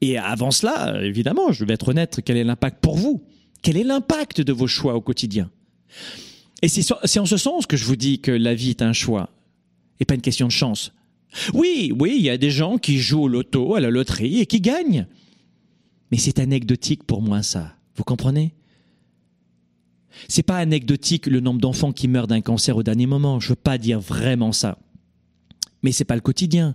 [0.00, 3.24] Et avant cela, évidemment, je vais être honnête, quel est l'impact pour vous?
[3.62, 5.50] Quel est l'impact de vos choix au quotidien?
[6.62, 9.30] Et c'est en ce sens que je vous dis que la vie est un choix
[10.00, 10.92] et pas une question de chance.
[11.54, 14.46] Oui, oui, il y a des gens qui jouent au loto, à la loterie et
[14.46, 15.06] qui gagnent.
[16.10, 17.74] Mais c'est anecdotique pour moi ça.
[17.96, 18.54] Vous comprenez?
[20.28, 23.40] C'est pas anecdotique le nombre d'enfants qui meurent d'un cancer au dernier moment.
[23.40, 24.78] Je veux pas dire vraiment ça.
[25.82, 26.74] Mais c'est pas le quotidien.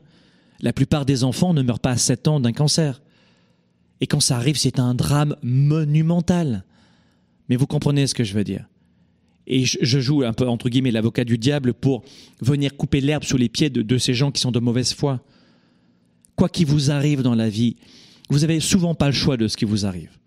[0.59, 3.01] La plupart des enfants ne meurent pas à 7 ans d'un cancer.
[4.01, 6.65] Et quand ça arrive, c'est un drame monumental.
[7.47, 8.67] Mais vous comprenez ce que je veux dire.
[9.45, 12.03] Et je, joue un peu, entre guillemets, l'avocat du diable pour
[12.41, 15.21] venir couper l'herbe sous les pieds de, de ces gens qui sont de mauvaise foi.
[16.35, 17.75] Quoi qu'il vous arrive dans la vie,
[18.29, 20.17] vous avez souvent pas le choix de ce qui vous arrive.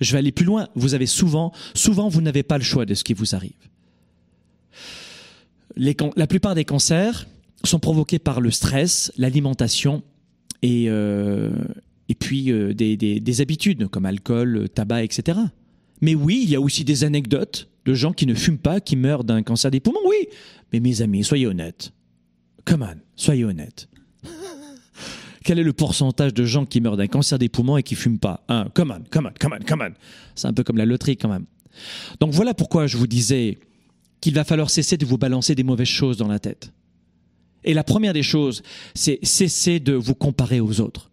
[0.00, 0.68] Je vais aller plus loin.
[0.74, 3.52] Vous avez souvent, souvent, vous n'avez pas le choix de ce qui vous arrive.
[5.76, 7.26] La plupart des cancers
[7.64, 10.02] sont provoqués par le stress, l'alimentation
[10.62, 11.50] et, euh,
[12.08, 15.38] et puis euh, des, des- des habitudes comme alcool, tabac, etc.
[16.00, 18.96] Mais oui, il y a aussi des anecdotes de gens qui ne fument pas, qui
[18.96, 20.00] meurent d'un cancer des poumons.
[20.06, 20.28] Oui,
[20.72, 21.92] mais mes amis, soyez honnêtes.
[22.64, 23.88] Come on, soyez honnêtes.
[25.46, 28.18] Quel est le pourcentage de gens qui meurent d'un cancer des poumons et qui fument
[28.18, 29.94] pas Un, come on, come on, come on, come on.
[30.34, 31.46] C'est un peu comme la loterie quand même.
[32.18, 33.56] Donc voilà pourquoi je vous disais
[34.20, 36.72] qu'il va falloir cesser de vous balancer des mauvaises choses dans la tête.
[37.62, 38.64] Et la première des choses,
[38.96, 41.12] c'est cesser de vous comparer aux autres.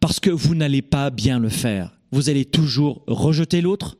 [0.00, 1.96] Parce que vous n'allez pas bien le faire.
[2.10, 3.96] Vous allez toujours rejeter l'autre,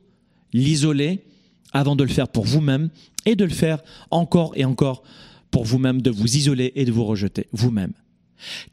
[0.51, 1.23] l'isoler,
[1.71, 2.89] avant de le faire pour vous-même,
[3.25, 3.81] et de le faire
[4.11, 5.03] encore et encore
[5.51, 7.93] pour vous-même, de vous isoler et de vous rejeter vous-même.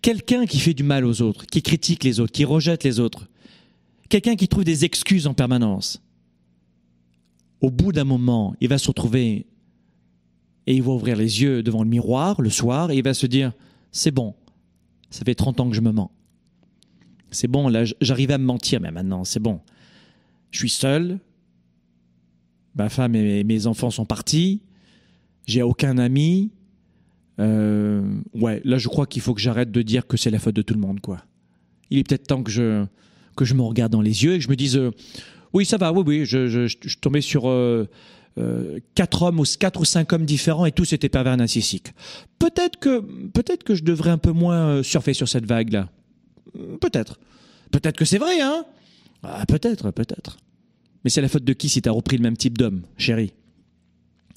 [0.03, 3.29] Quelqu'un qui fait du mal aux autres, qui critique les autres, qui rejette les autres,
[4.09, 6.03] quelqu'un qui trouve des excuses en permanence,
[7.61, 9.47] au bout d'un moment, il va se retrouver
[10.67, 13.27] et il va ouvrir les yeux devant le miroir le soir et il va se
[13.27, 13.53] dire
[13.93, 14.35] c'est bon,
[15.11, 16.11] ça fait 30 ans que je me mens.
[17.31, 19.61] C'est bon, là j'arrive à me mentir, mais maintenant c'est bon.
[20.51, 21.19] Je suis seul,
[22.75, 24.63] ma femme et mes enfants sont partis,
[25.47, 26.51] j'ai aucun ami.
[27.41, 28.03] Euh,
[28.35, 30.63] ouais, là je crois qu'il faut que j'arrête de dire que c'est la faute de
[30.63, 31.25] tout le monde, quoi.
[31.91, 32.85] Il est peut-être temps que je,
[33.37, 34.91] que je me regarde dans les yeux et que je me dise euh,
[35.53, 37.89] oui, ça va, oui, oui, je, je, tombais sur euh,
[38.39, 41.93] euh, quatre hommes ou quatre ou cinq hommes différents et tous étaient pervers narcissiques.
[42.39, 45.91] Peut-être que, peut-être que je devrais un peu moins surfer sur cette vague-là.
[46.81, 47.21] Peut-être.
[47.71, 48.65] Peut-être que c'est vrai, hein
[49.23, 50.39] ah, Peut-être, peut-être.
[51.05, 53.33] Mais c'est la faute de qui si t'as repris le même type d'homme, chérie?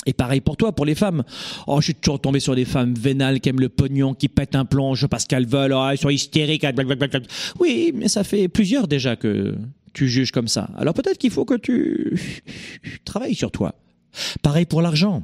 [0.07, 1.23] Et pareil pour toi, pour les femmes.
[1.67, 4.55] Oh, je suis toujours tombé sur des femmes vénales qui aiment le pognon, qui pètent
[4.55, 6.61] un plomb, parce qu'elles veulent, oh, elles sont hystériques.
[6.61, 7.19] blablabla.
[7.59, 9.55] Oui, mais ça fait plusieurs déjà que
[9.93, 10.69] tu juges comme ça.
[10.77, 12.17] Alors peut-être qu'il faut que tu
[13.05, 13.75] travailles sur toi.
[14.41, 15.23] Pareil pour l'argent.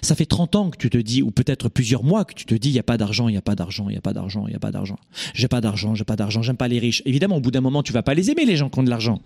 [0.00, 2.54] Ça fait 30 ans que tu te dis, ou peut-être plusieurs mois que tu te
[2.54, 4.14] dis, il n'y a pas d'argent, il n'y a pas d'argent, il n'y a pas
[4.14, 4.96] d'argent, il n'y a pas d'argent.
[5.34, 7.02] J'ai pas d'argent, j'ai pas d'argent, j'aime pas les riches.
[7.04, 8.88] Évidemment, au bout d'un moment, tu vas pas les aimer, les gens qui ont de
[8.88, 9.20] l'argent.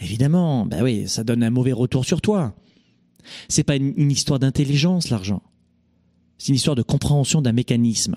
[0.00, 2.54] Évidemment, ben oui, ça donne un mauvais retour sur toi.
[3.48, 5.42] C'est pas une, histoire d'intelligence, l'argent.
[6.38, 8.16] C'est une histoire de compréhension d'un mécanisme.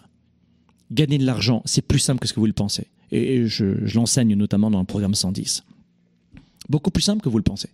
[0.91, 2.87] Gagner de l'argent, c'est plus simple que ce que vous le pensez.
[3.11, 5.63] Et, je, l'enseigne notamment dans le programme 110.
[6.69, 7.69] Beaucoup plus simple que vous le pensez.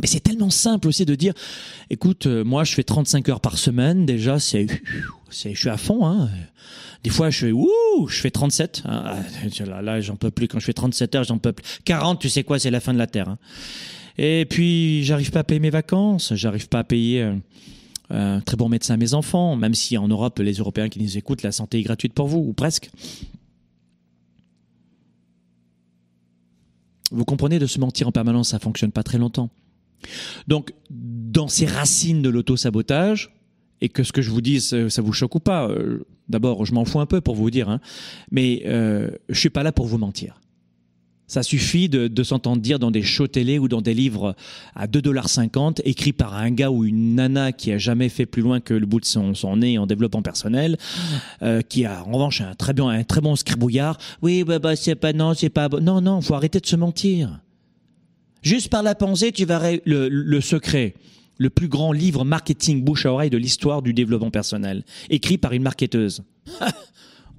[0.00, 1.34] Mais c'est tellement simple aussi de dire,
[1.90, 4.68] écoute, euh, moi je fais 35 heures par semaine, déjà c'est,
[5.30, 6.06] je suis à fond.
[6.06, 6.30] Hein.
[7.02, 8.82] Des fois je fais, ouh, je fais 37.
[8.84, 9.16] Hein.
[9.66, 10.46] Là, là j'en peux plus.
[10.46, 11.64] Quand je fais 37 heures, j'en peux plus.
[11.84, 13.30] 40, tu sais quoi, c'est la fin de la terre.
[13.30, 13.38] Hein.
[14.22, 17.36] Et puis, j'arrive pas à payer mes vacances, j'arrive pas à payer euh,
[18.10, 21.16] un très bon médecin à mes enfants, même si en Europe, les Européens qui nous
[21.16, 22.90] écoutent, la santé est gratuite pour vous, ou presque.
[27.10, 29.48] Vous comprenez, de se mentir en permanence, ça fonctionne pas très longtemps.
[30.48, 33.30] Donc, dans ces racines de l'auto-sabotage,
[33.80, 36.74] et que ce que je vous dis, ça vous choque ou pas, euh, d'abord, je
[36.74, 37.80] m'en fous un peu pour vous dire, hein,
[38.30, 40.38] mais euh, je suis pas là pour vous mentir.
[41.30, 44.34] Ça suffit de, s'entendre dire dans des shows télé ou dans des livres
[44.74, 48.58] à 2,50$ écrits par un gars ou une nana qui a jamais fait plus loin
[48.58, 50.76] que le bout de son, nez en développement personnel,
[51.42, 53.96] euh, qui a en revanche un très bon, un très bon scribouillard.
[54.22, 55.68] Oui, bah, bah c'est pas non, c'est pas.
[55.68, 57.38] Non, non, faut arrêter de se mentir.
[58.42, 60.94] Juste par la pensée, tu vas le, le secret
[61.38, 65.52] le plus grand livre marketing bouche à oreille de l'histoire du développement personnel, écrit par
[65.52, 66.24] une marketeuse.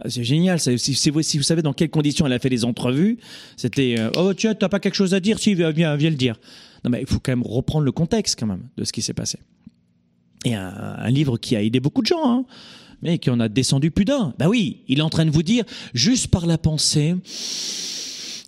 [0.07, 0.59] C'est génial.
[0.59, 3.17] Si, vous, savez dans quelles conditions elle a fait les entrevues,
[3.57, 5.39] c'était euh, oh tu t'as pas quelque chose à dire?
[5.39, 6.39] Si viens, viens, viens le dire.
[6.83, 9.13] Non mais il faut quand même reprendre le contexte quand même de ce qui s'est
[9.13, 9.37] passé.
[10.45, 12.45] Et un, un, livre qui a aidé beaucoup de gens, hein,
[13.03, 14.33] mais qui en a descendu plus d'un.
[14.39, 17.15] Bah oui, il est en train de vous dire juste par la pensée.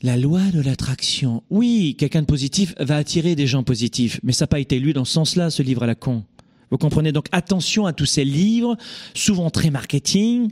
[0.02, 1.44] La loi de l'attraction.
[1.50, 4.92] Oui, quelqu'un de positif va attirer des gens positifs, mais ça n'a pas été lu
[4.92, 6.26] dans ce sens-là, ce livre à la con.
[6.72, 7.12] Vous comprenez?
[7.12, 8.76] Donc attention à tous ces livres,
[9.14, 10.50] souvent très marketing.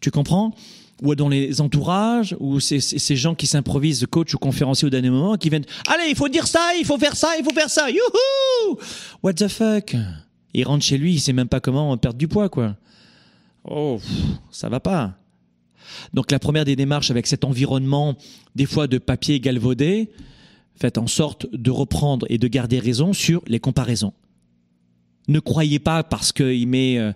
[0.00, 0.54] Tu comprends?
[1.02, 5.10] Ou dans les entourages, ou ces, ces gens qui s'improvisent coach ou conférencier au dernier
[5.10, 7.70] moment, qui viennent Allez, il faut dire ça, il faut faire ça, il faut faire
[7.70, 8.78] ça, youhou
[9.22, 9.94] What the fuck?
[10.54, 12.76] Il rentre chez lui, il sait même pas comment perdre du poids, quoi.
[13.64, 14.00] Oh,
[14.50, 15.14] ça va pas.
[16.14, 18.16] Donc la première des démarches avec cet environnement,
[18.54, 20.10] des fois de papier galvaudé,
[20.76, 24.12] faites en sorte de reprendre et de garder raison sur les comparaisons.
[25.28, 27.12] Ne croyez pas parce qu'il met euh,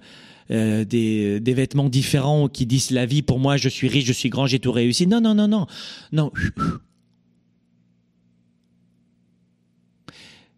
[0.50, 4.12] euh, des, des, vêtements différents qui disent la vie pour moi, je suis riche, je
[4.12, 5.06] suis grand, j'ai tout réussi.
[5.06, 5.66] Non, non, non, non.
[6.12, 6.32] Non.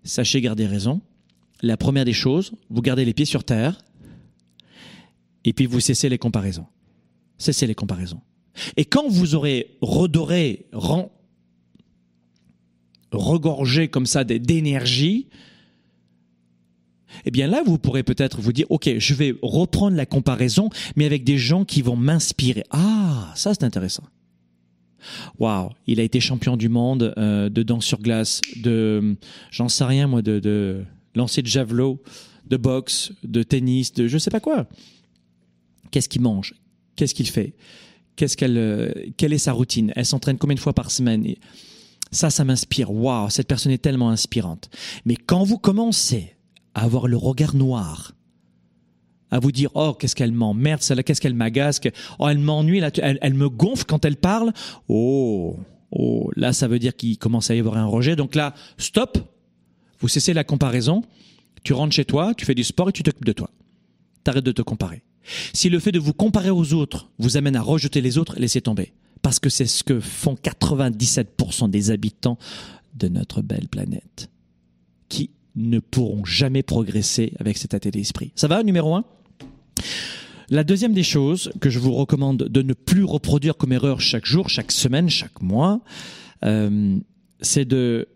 [0.05, 1.01] Sachez garder raison.
[1.63, 3.81] La première des choses, vous gardez les pieds sur terre
[5.45, 6.67] et puis vous cessez les comparaisons.
[7.39, 8.21] Cessez les comparaisons.
[8.77, 11.11] Et quand vous aurez redoré, ren,
[13.13, 15.29] regorgé comme ça d'énergie,
[17.25, 21.07] eh bien là, vous pourrez peut-être vous dire, OK, je vais reprendre la comparaison, mais
[21.07, 22.65] avec des gens qui vont m'inspirer.
[22.71, 24.05] Ah, ça c'est intéressant.
[25.39, 29.17] Waouh, il a été champion du monde euh, de danse sur glace, de,
[29.51, 32.03] j'en sais rien moi, de, lancer de javelot,
[32.49, 34.67] de boxe, de tennis, de je sais pas quoi.
[35.91, 36.55] Qu'est-ce qu'il mange?
[36.97, 37.55] Qu'est-ce qu'il fait?
[38.17, 39.93] Qu'elle, euh, quelle est sa routine?
[39.97, 41.27] Elle s'entraîne combien de fois par semaine?
[42.11, 42.93] Ça, ça m'inspire.
[42.93, 44.71] Waouh, cette personne est tellement inspirante.
[45.05, 46.34] Mais quand vous commencez
[46.75, 48.13] à avoir le regard noir,
[49.31, 51.81] à vous dire oh qu'est-ce qu'elle m'emmerde celle-là, qu'est-ce qu'elle m'agace,
[52.19, 54.53] oh elle m'ennuie, elle, elle me gonfle quand elle parle.
[54.89, 55.57] Oh,
[55.91, 58.17] oh, là ça veut dire qu'il commence à y avoir un rejet.
[58.17, 59.19] Donc là, stop.
[60.01, 61.03] Vous cessez la comparaison.
[61.63, 63.51] Tu rentres chez toi, tu fais du sport et tu t'occupes de toi.
[64.23, 65.03] T'arrêtes de te comparer.
[65.53, 68.61] Si le fait de vous comparer aux autres vous amène à rejeter les autres, laissez
[68.61, 68.93] tomber.
[69.23, 72.39] Parce que c'est ce que font 97% des habitants
[72.95, 74.29] de notre belle planète,
[75.09, 78.33] qui ne pourront jamais progresser avec cet état d'esprit.
[78.35, 79.05] Ça va, numéro un?
[80.51, 84.27] La deuxième des choses que je vous recommande de ne plus reproduire comme erreur chaque
[84.27, 85.81] jour, chaque semaine, chaque mois,
[86.45, 86.99] euh,
[87.41, 88.09] c'est de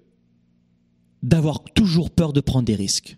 [1.23, 3.17] d'avoir toujours peur de prendre des risques.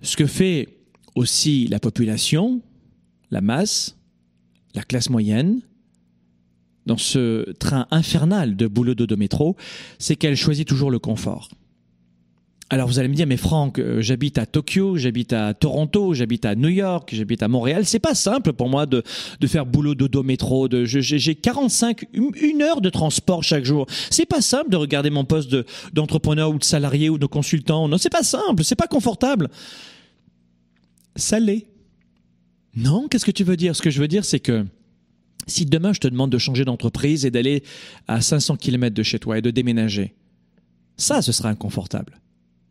[0.00, 0.78] Ce que fait
[1.14, 2.62] aussi la population,
[3.30, 3.98] la masse,
[4.74, 5.60] la classe moyenne,
[6.86, 9.56] dans ce train infernal de boulot de métro,
[9.98, 11.50] c'est qu'elle choisit toujours le confort.
[12.68, 16.44] Alors vous allez me dire, mais Franck, euh, j'habite à Tokyo, j'habite à Toronto, j'habite
[16.44, 17.86] à New York, j'habite à Montréal.
[17.86, 19.04] C'est pas simple pour moi de,
[19.38, 20.66] de faire boulot dodo métro.
[20.66, 23.86] De, j'ai 45, une heure de transport chaque jour.
[24.10, 25.54] C'est pas simple de regarder mon poste
[25.92, 27.86] d'entrepreneur ou de salarié ou de consultant.
[27.88, 29.48] Non, c'est pas simple, c'est pas confortable
[31.14, 31.66] salé.
[32.74, 33.74] Non, qu'est-ce que tu veux dire?
[33.76, 34.66] Ce que je veux dire, c'est que
[35.46, 37.62] si demain je te demande de changer d'entreprise et d'aller
[38.08, 40.14] à 500 km de chez toi et de déménager,
[40.96, 42.20] ça, ce sera inconfortable.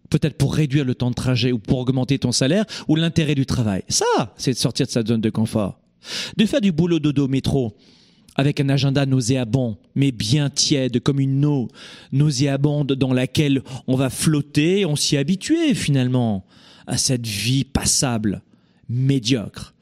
[0.09, 3.45] Peut-être pour réduire le temps de trajet ou pour augmenter ton salaire ou l'intérêt du
[3.45, 3.83] travail.
[3.87, 5.79] Ça, c'est de sortir de sa zone de confort.
[6.37, 7.75] De faire du boulot dodo métro
[8.35, 11.69] avec un agenda nauséabond, mais bien tiède, comme une eau
[12.11, 16.45] nauséabonde dans laquelle on va flotter, on s'y habituer finalement
[16.85, 18.41] à cette vie passable,
[18.89, 19.73] médiocre.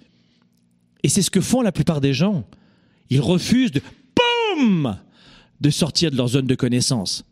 [1.02, 2.46] Et c'est ce que font la plupart des gens.
[3.10, 3.82] Ils refusent de,
[4.56, 4.98] boum,
[5.60, 7.26] de sortir de leur zone de connaissance.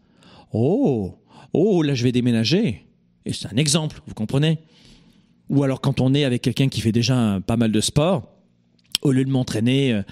[0.52, 1.16] Oh,
[1.54, 2.86] oh, là je vais déménager.
[3.26, 4.60] Et c'est un exemple, vous comprenez?
[5.50, 8.28] Ou alors quand on est avec quelqu'un qui fait déjà pas mal de sport,
[9.02, 10.04] au lieu de m'entraîner euh,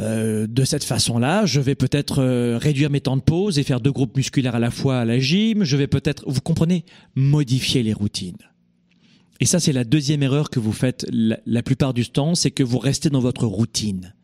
[0.00, 3.80] euh, de cette façon-là, je vais peut-être euh, réduire mes temps de pause et faire
[3.80, 5.64] deux groupes musculaires à la fois à la gym.
[5.64, 8.36] Je vais peut-être, vous comprenez, modifier les routines.
[9.40, 12.50] Et ça, c'est la deuxième erreur que vous faites la, la plupart du temps, c'est
[12.50, 14.14] que vous restez dans votre routine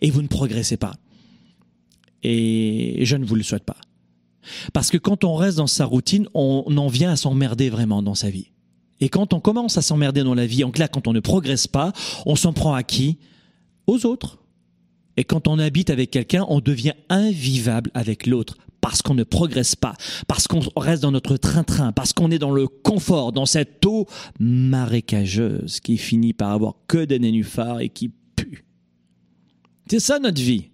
[0.00, 0.94] et vous ne progressez pas.
[2.22, 3.76] Et je ne vous le souhaite pas.
[4.72, 8.14] Parce que quand on reste dans sa routine, on en vient à s'emmerder vraiment dans
[8.14, 8.50] sa vie.
[9.00, 11.66] Et quand on commence à s'emmerder dans la vie, en clair, quand on ne progresse
[11.66, 11.92] pas,
[12.26, 13.18] on s'en prend à qui?
[13.86, 14.38] Aux autres
[15.16, 19.76] Et quand on habite avec quelqu'un, on devient invivable avec l'autre parce qu'on ne progresse
[19.76, 19.94] pas,
[20.28, 24.06] parce qu'on reste dans notre train-train, parce qu'on est dans le confort, dans cette eau
[24.38, 28.66] marécageuse qui finit par avoir que des nénuphars et qui pue.
[29.90, 30.68] C'est ça notre vie.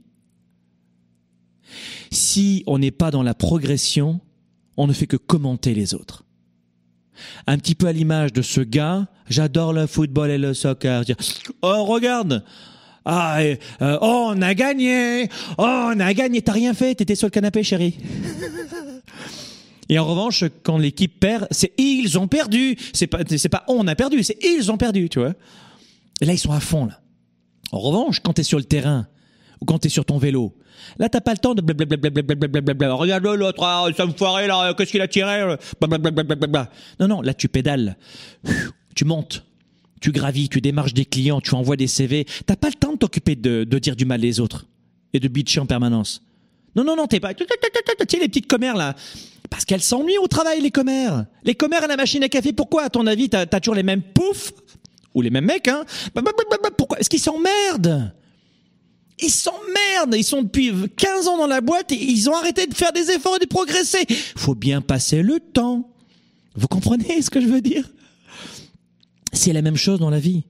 [2.11, 4.21] Si on n'est pas dans la progression,
[4.77, 6.25] on ne fait que commenter les autres.
[7.47, 11.05] Un petit peu à l'image de ce gars, j'adore le football et le soccer.
[11.63, 12.45] Oh, regarde,
[13.05, 15.29] ah, euh, oh, on a gagné
[15.59, 17.99] Oh, on a gagné T'as rien fait, t'étais sur le canapé, chérie.
[19.89, 22.77] Et en revanche, quand l'équipe perd, c'est ils ont perdu.
[22.93, 25.35] C'est pas, c'est pas on a perdu, c'est ils ont perdu, tu vois.
[26.21, 27.01] Et là, ils sont à fond, là.
[27.73, 29.09] En revanche, quand t'es sur le terrain,
[29.61, 30.55] ou quand t'es sur ton vélo,
[30.99, 32.95] là, t'as pas le temps de blablabla.
[32.95, 35.57] Regarde l'autre, ça me foirait, là, qu'est-ce qu'il a tiré?
[35.81, 36.71] Blablabla.
[36.99, 37.97] Non, non, là, tu pédales.
[38.95, 39.45] Tu montes
[40.01, 42.27] tu gravis, tu démarches des clients, tu envoies des CV.
[42.47, 44.67] T'as pas le temps de t'occuper de, dire du mal des autres
[45.13, 46.23] et de bitcher en permanence.
[46.75, 47.35] Non, non, non, t'es pas.
[47.35, 48.95] Tu sais, les petites commères là.
[49.51, 51.27] Parce qu'elles s'ennuient au travail, les commères.
[51.45, 53.83] Les commères à la machine à café, pourquoi, à ton avis, t'as as toujours les
[53.83, 54.53] mêmes poufs
[55.15, 55.85] Ou les mêmes mecs, hein?
[56.77, 56.99] Pourquoi?
[57.01, 58.13] Est-ce qu'ils s'emmerdent?
[59.23, 62.75] Ils s'emmerdent, ils sont depuis 15 ans dans la boîte et ils ont arrêté de
[62.75, 64.05] faire des efforts et de progresser.
[64.37, 65.91] Faut bien passer le temps.
[66.55, 67.91] Vous comprenez ce que je veux dire?
[69.33, 70.45] C'est la même chose dans la vie.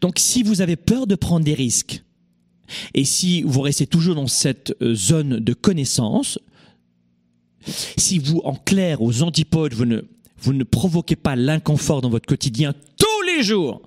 [0.00, 2.02] Donc si vous avez peur de prendre des risques,
[2.94, 6.38] et si vous restez toujours dans cette euh, zone de connaissance,
[7.96, 10.02] si vous, en clair, aux antipodes, vous ne,
[10.38, 13.82] vous ne provoquez pas l'inconfort dans votre quotidien tous les jours,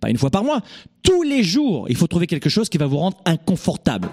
[0.00, 0.62] pas une fois par mois,
[1.02, 4.08] tous les jours, il faut trouver quelque chose qui va vous rendre inconfortable.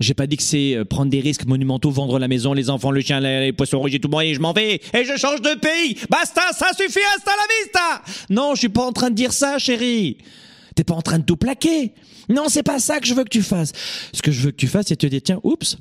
[0.00, 2.90] J'ai pas dit que c'est euh, prendre des risques monumentaux, vendre la maison, les enfants,
[2.90, 5.58] le chien, les, poissons rouges et tout et je m'en vais et je change de
[5.58, 5.96] pays.
[6.10, 8.02] Basta, ça suffit, hasta la vista.
[8.30, 10.18] Non, je suis pas en train de dire ça, chérie.
[10.74, 11.92] T'es pas en train de tout plaquer.
[12.28, 13.72] Non, c'est pas ça que je veux que tu fasses.
[14.12, 15.76] Ce que je veux que tu fasses, c'est te dire, tiens, oups,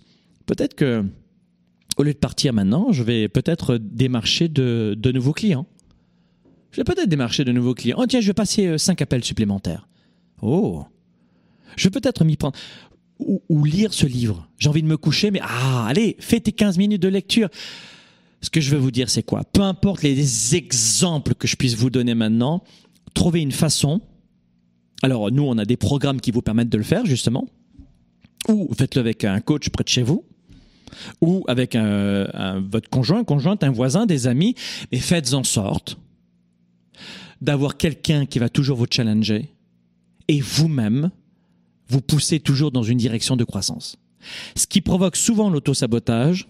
[0.45, 1.03] peut-être que,
[1.97, 5.65] au lieu de partir maintenant, je vais peut-être démarcher de, de nouveaux clients.
[6.73, 7.97] Je vais peut-être démarcher de nouveaux clients.
[7.99, 9.88] Oh, tiens, je vais passer euh, cinq appels supplémentaires.
[10.41, 10.83] Oh.
[11.77, 12.57] Je vais peut-être m'y prendre
[13.19, 14.49] ou, lire ce livre.
[14.57, 17.47] J'ai envie de me coucher, mais ah, allez, fais tes 15 minutes de lecture.
[18.41, 19.43] Ce que je veux vous dire, c'est quoi?
[19.45, 22.63] Peu importe les exemples que je puisse vous donner maintenant,
[23.13, 24.01] trouvez une façon.
[25.03, 27.47] Alors, nous, on a des programmes qui vous permettent de le faire, justement.
[28.49, 30.25] Ou faites-le avec un coach près de chez vous.
[31.21, 34.55] Ou avec votre conjoint, conjointe, un voisin, des amis.
[34.91, 35.97] Mais faites en sorte
[37.43, 39.53] d'avoir quelqu'un qui va toujours vous challenger.
[40.30, 41.11] Et vous-même,
[41.89, 43.97] vous poussez toujours dans une direction de croissance.
[44.55, 46.47] Ce qui provoque souvent l'autosabotage,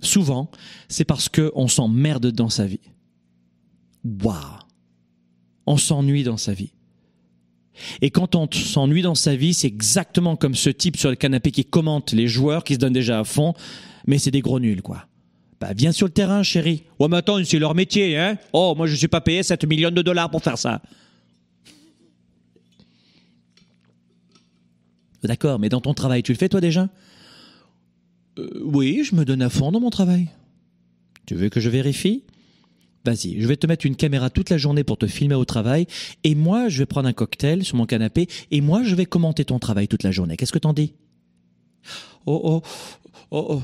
[0.00, 0.50] souvent,
[0.88, 2.80] c'est parce qu'on s'emmerde dans sa vie.
[4.04, 4.58] Waouh
[5.66, 6.72] On s'ennuie dans sa vie.
[8.00, 11.50] Et quand on s'ennuie dans sa vie, c'est exactement comme ce type sur le canapé
[11.50, 13.52] qui commente les joueurs qui se donnent déjà à fond,
[14.06, 15.06] mais c'est des gros nuls, quoi.
[15.64, 16.82] Bah, viens sur le terrain, chérie.
[17.00, 18.36] Ouais, mais attends, c'est leur métier, hein.
[18.52, 20.82] Oh, moi, je suis pas payé 7 millions de dollars pour faire ça.
[25.22, 26.90] D'accord, mais dans ton travail, tu le fais toi déjà?
[28.38, 30.28] Euh, Oui, je me donne à fond dans mon travail.
[31.24, 32.24] Tu veux que je vérifie?
[33.06, 35.86] Vas-y, je vais te mettre une caméra toute la journée pour te filmer au travail,
[36.24, 39.46] et moi, je vais prendre un cocktail sur mon canapé, et moi, je vais commenter
[39.46, 40.36] ton travail toute la journée.
[40.36, 40.92] Qu'est-ce que t'en dis?
[42.26, 42.62] Oh, oh,
[43.30, 43.62] oh, oh.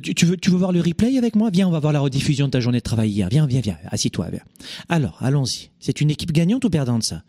[0.00, 1.50] Tu, veux, tu veux voir le replay avec moi?
[1.50, 3.28] Viens, on va voir la rediffusion de ta journée de travail hier.
[3.28, 3.78] Viens, viens, viens.
[3.86, 4.44] Assis-toi, viens.
[4.88, 5.70] Alors, allons-y.
[5.80, 7.22] C'est une équipe gagnante ou perdante, ça?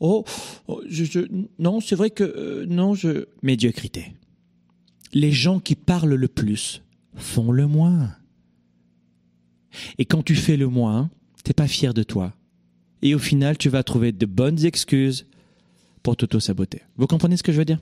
[0.00, 0.24] Oh,
[0.68, 1.26] oh je,
[1.58, 3.26] non, c'est vrai que euh, non, je.
[3.42, 4.12] Médiocrité.
[5.14, 6.82] Les gens qui parlent le plus
[7.14, 8.14] font le moins.
[9.96, 11.10] Et quand tu fais le moins,
[11.42, 12.34] t'es pas fier de toi.
[13.02, 15.26] Et au final, tu vas trouver de bonnes excuses
[16.02, 16.82] pour t'auto-saboter.
[16.96, 17.80] Vous comprenez ce que je veux dire?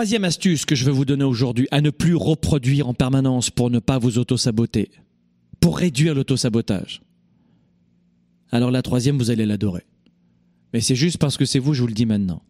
[0.00, 3.68] Troisième astuce que je veux vous donner aujourd'hui, à ne plus reproduire en permanence pour
[3.68, 4.90] ne pas vous auto-saboter,
[5.60, 7.02] pour réduire l'auto-sabotage.
[8.50, 9.84] Alors la troisième, vous allez l'adorer.
[10.72, 12.42] Mais c'est juste parce que c'est vous, je vous le dis maintenant.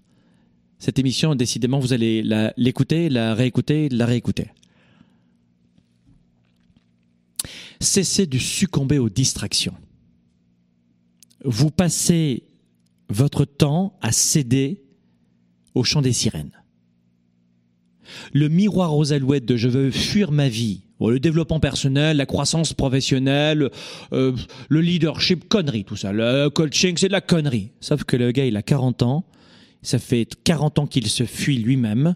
[0.79, 2.23] Cette émission, décidément, vous allez
[2.57, 4.53] l'écouter, la, réécouter, la réécouter.
[7.81, 9.75] Cessez de succomber aux distractions.
[11.45, 12.45] Vous passez
[13.09, 14.85] votre temps à céder
[15.75, 16.53] au chant des sirènes.
[18.33, 22.75] Le miroir aux alouettes de je veux fuir ma vie le développement personnel, la croissance
[22.75, 23.71] professionnelle,
[24.13, 24.33] euh,
[24.69, 26.13] le leadership, connerie, tout ça.
[26.13, 27.71] Le coaching, c'est de la connerie.
[27.81, 29.25] Sauf que le gars, il a 40 ans.
[29.83, 32.15] Ça fait 40 ans qu'il se fuit lui-même.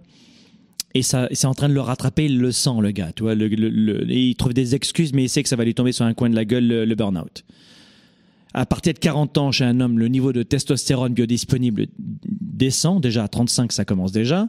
[0.92, 3.10] Et ça, c'est en train de le rattraper, il le sent, le gars.
[3.18, 6.30] Il trouve des excuses, mais il sait que ça va lui tomber sur un coin
[6.30, 7.44] de la gueule, le, le burn-out.
[8.52, 13.02] À partir de 40 ans, chez un homme, le niveau de testostérone biodisponible descend.
[13.02, 14.48] Déjà à 35, ça commence déjà.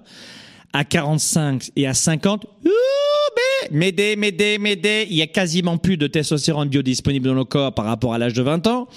[0.76, 2.48] À 45 et à 50,
[3.72, 5.08] m'aider, m'aider, m'aider.
[5.10, 8.34] Il y a quasiment plus de testostérone biodisponible dans le corps par rapport à l'âge
[8.34, 8.90] de 20 ans.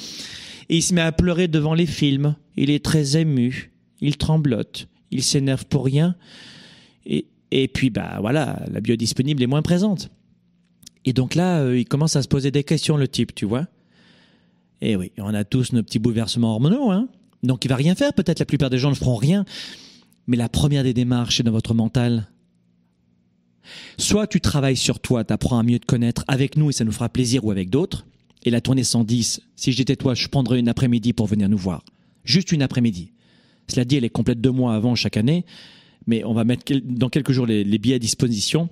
[0.69, 2.35] Il se met à pleurer devant les films.
[2.57, 3.71] Il est très ému.
[4.01, 4.89] Il tremblote.
[5.13, 6.17] Il s'énerve pour rien.
[7.07, 10.11] Et, puis, bah voilà, la biodisponible est moins présente.
[11.05, 13.69] Et donc là, euh, il commence à se poser des questions, le type, tu vois.
[14.81, 17.09] Et oui, on a tous nos petits bouleversements hormonaux, hein.
[17.45, 19.45] Donc il va rien faire, peut-être la plupart des gens ne feront rien.
[20.29, 22.29] Mais la première des démarches, c'est dans votre mental.
[23.97, 26.85] Soit tu travailles sur toi, tu apprends à mieux te connaître avec nous et ça
[26.85, 28.07] nous fera plaisir ou avec d'autres.
[28.45, 31.83] Et la tournée 110, si j'étais toi, je prendrais une après-midi pour venir nous voir.
[32.25, 33.13] Juste une après-midi.
[33.69, 35.45] Cela dit, elle est complète deux mois avant chaque année,
[36.07, 38.69] mais on va mettre dans quelques jours les, les billets à disposition.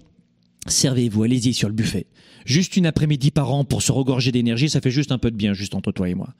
[0.66, 2.06] Servez-vous, allez-y sur le buffet.
[2.44, 5.36] Juste une après-midi par an pour se regorger d'énergie, ça fait juste un peu de
[5.36, 6.34] bien, juste entre toi et moi.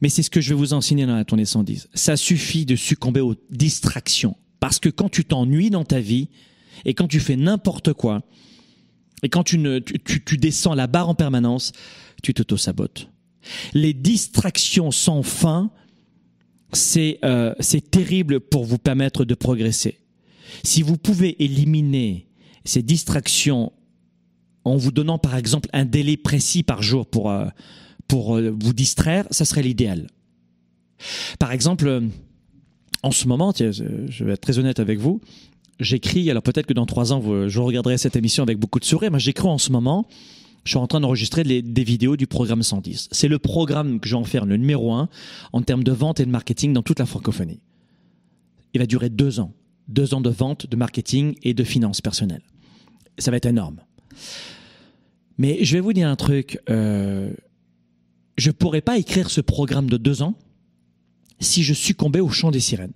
[0.00, 1.88] Mais c'est ce que je vais vous enseigner dans la tournée 110.
[1.94, 4.36] Ça suffit de succomber aux distractions.
[4.60, 6.28] Parce que quand tu t'ennuies dans ta vie,
[6.84, 8.22] et quand tu fais n'importe quoi,
[9.22, 11.72] et quand tu, ne, tu, tu descends la barre en permanence,
[12.22, 13.08] tu t'auto-sabotes.
[13.72, 15.70] Les distractions sans fin,
[16.72, 17.54] c'est euh,
[17.90, 19.98] terrible pour vous permettre de progresser.
[20.62, 22.28] Si vous pouvez éliminer
[22.64, 23.72] ces distractions
[24.64, 27.46] en vous donnant par exemple un délai précis par jour pour, euh,
[28.08, 30.08] pour euh, vous distraire, ça serait l'idéal.
[31.38, 32.00] Par exemple, euh,
[33.02, 35.20] en ce moment, je vais être très honnête avec vous,
[35.78, 39.12] j'écris, alors peut-être que dans trois ans, je regarderai cette émission avec beaucoup de sourires,
[39.12, 40.08] mais j'écris en ce moment,
[40.64, 43.08] je suis en train d'enregistrer des vidéos du programme 110.
[43.12, 45.08] C'est le programme que je vais en faire le numéro un
[45.52, 47.60] en termes de vente et de marketing dans toute la francophonie.
[48.74, 49.54] Il va durer deux ans.
[49.88, 52.42] Deux ans de vente, de marketing et de finances personnelles.
[53.16, 53.80] Ça va être énorme.
[55.38, 56.60] Mais je vais vous dire un truc.
[56.68, 57.30] Euh,
[58.38, 60.34] je pourrais pas écrire ce programme de deux ans
[61.40, 62.94] si je succombais au chant des sirènes.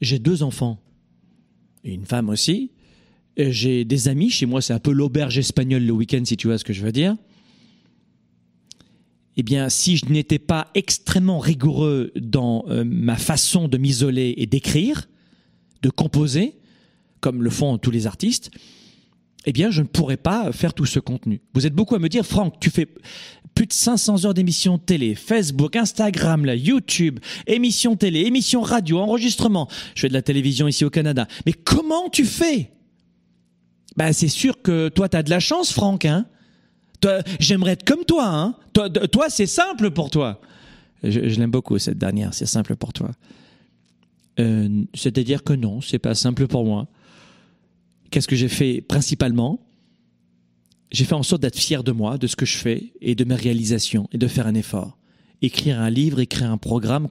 [0.00, 0.80] J'ai deux enfants
[1.84, 2.70] une femme aussi.
[3.36, 6.58] J'ai des amis chez moi, c'est un peu l'auberge espagnole le week-end, si tu vois
[6.58, 7.16] ce que je veux dire.
[9.36, 14.46] Eh bien, si je n'étais pas extrêmement rigoureux dans euh, ma façon de m'isoler et
[14.46, 15.08] d'écrire,
[15.82, 16.56] de composer,
[17.20, 18.50] comme le font tous les artistes,
[19.46, 21.40] eh bien, je ne pourrais pas faire tout ce contenu.
[21.54, 22.86] Vous êtes beaucoup à me dire, Franck, tu fais
[23.54, 29.68] plus de 500 heures d'émissions télé, Facebook, Instagram, YouTube, émissions télé, émissions radio, enregistrement.
[29.94, 31.26] Je fais de la télévision ici au Canada.
[31.46, 32.70] Mais comment tu fais?
[33.96, 36.26] Ben, c'est sûr que toi, tu as de la chance, Franck, hein
[37.38, 40.40] J'aimerais être comme toi, hein Toi, toi c'est simple pour toi.
[41.02, 43.10] Je, je l'aime beaucoup, cette dernière, c'est simple pour toi.
[44.40, 46.88] Euh, C'est-à-dire que non, c'est pas simple pour moi.
[48.10, 49.60] Qu'est-ce que j'ai fait principalement?
[50.90, 53.24] J'ai fait en sorte d'être fier de moi, de ce que je fais et de
[53.24, 54.96] mes réalisations et de faire un effort.
[55.42, 57.08] Écrire un livre, écrire un programme,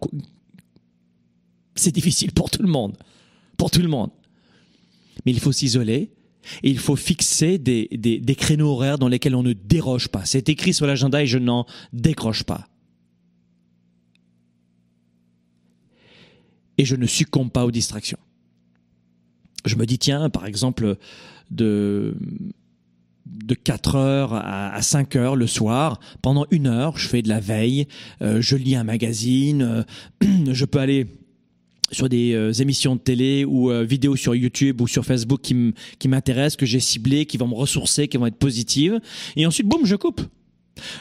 [1.76, 2.98] c'est difficile pour tout le monde.
[3.56, 4.10] Pour tout le monde.
[5.26, 6.12] Mais il faut s'isoler
[6.64, 10.26] et il faut fixer des, des, des créneaux horaires dans lesquels on ne déroge pas.
[10.26, 12.68] C'est écrit sur l'agenda et je n'en décroche pas.
[16.80, 18.20] Et je ne succombe pas aux distractions
[19.68, 20.97] je me dis tiens par exemple
[21.51, 22.15] de
[23.26, 27.30] de 4 heures à, à 5 heures le soir pendant une heure je fais de
[27.30, 27.88] la veille
[28.22, 29.86] euh, je lis un magazine
[30.24, 31.07] euh, je peux aller
[31.91, 36.57] sur des euh, émissions de télé ou vidéos sur YouTube ou sur Facebook qui m'intéressent
[36.57, 38.99] que j'ai ciblées qui vont me ressourcer qui vont être positives.
[39.38, 40.22] Et ensuite boum je coupe.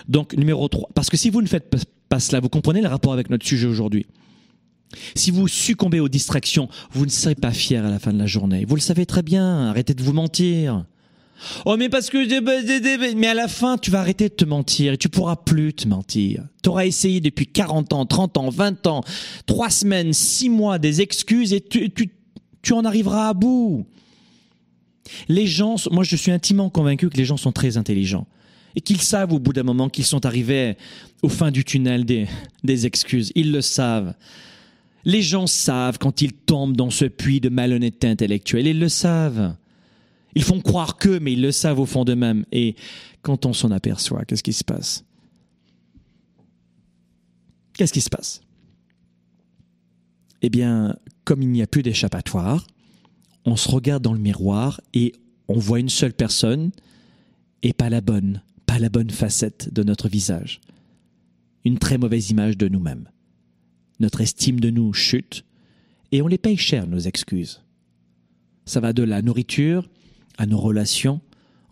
[0.08, 1.74] Donc numéro 3 parce que si vous ne faites
[2.08, 4.06] pas cela vous comprenez le rapport avec notre sujet aujourd'hui
[5.14, 8.26] si vous succombez aux distractions, vous ne serez pas fier à la fin de la
[8.26, 8.64] journée.
[8.66, 9.68] Vous le savez très bien.
[9.68, 10.84] Arrêtez de vous mentir.
[11.64, 14.96] Oh, mais parce que, mais à la fin, tu vas arrêter de te mentir et
[14.96, 16.44] tu pourras plus te mentir.
[16.62, 19.02] Tu auras essayé depuis 40 ans, 30 ans, 20 ans,
[19.46, 22.10] 3 semaines, 6 mois des excuses et tu, tu,
[22.62, 23.86] tu en arriveras à bout.
[25.28, 28.26] Les gens, moi je suis intimement convaincu que les gens sont très intelligents
[28.74, 30.76] et qu'ils savent au bout d'un moment qu'ils sont arrivés
[31.22, 32.26] au fin du tunnel des,
[32.64, 33.32] des excuses.
[33.34, 34.14] Ils le savent.
[35.06, 38.66] Les gens savent quand ils tombent dans ce puits de malhonnêteté intellectuelle.
[38.66, 39.56] Ils le savent.
[40.34, 42.44] Ils font croire que, mais ils le savent au fond d'eux-mêmes.
[42.50, 42.74] Et
[43.22, 45.04] quand on s'en aperçoit, qu'est-ce qui se passe?
[47.74, 48.40] Qu'est-ce qui se passe?
[50.42, 52.66] Eh bien, comme il n'y a plus d'échappatoire,
[53.44, 55.12] on se regarde dans le miroir et
[55.46, 56.72] on voit une seule personne
[57.62, 60.60] et pas la bonne, pas la bonne facette de notre visage.
[61.64, 63.08] Une très mauvaise image de nous-mêmes
[64.00, 65.44] notre estime de nous chute
[66.12, 67.62] et on les paye cher, nos excuses.
[68.64, 69.88] Ça va de la nourriture
[70.38, 71.20] à nos relations,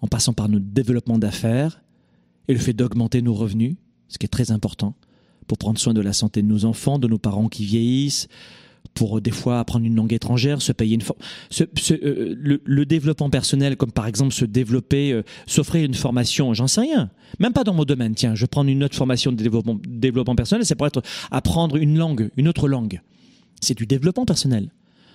[0.00, 1.82] en passant par notre développement d'affaires
[2.48, 3.76] et le fait d'augmenter nos revenus
[4.08, 4.94] ce qui est très important,
[5.46, 8.28] pour prendre soin de la santé de nos enfants, de nos parents qui vieillissent,
[8.94, 11.16] pour euh, des fois apprendre une langue étrangère, se payer une for-
[11.50, 15.94] se- se- euh, le, le développement personnel, comme par exemple se développer, euh, s'offrir une
[15.94, 17.10] formation, j'en sais rien.
[17.40, 18.14] Même pas dans mon domaine.
[18.14, 21.98] Tiens, je prendre une autre formation de développement, développement personnel, c'est pour être apprendre une
[21.98, 23.00] langue, une autre langue.
[23.60, 24.70] C'est du développement personnel.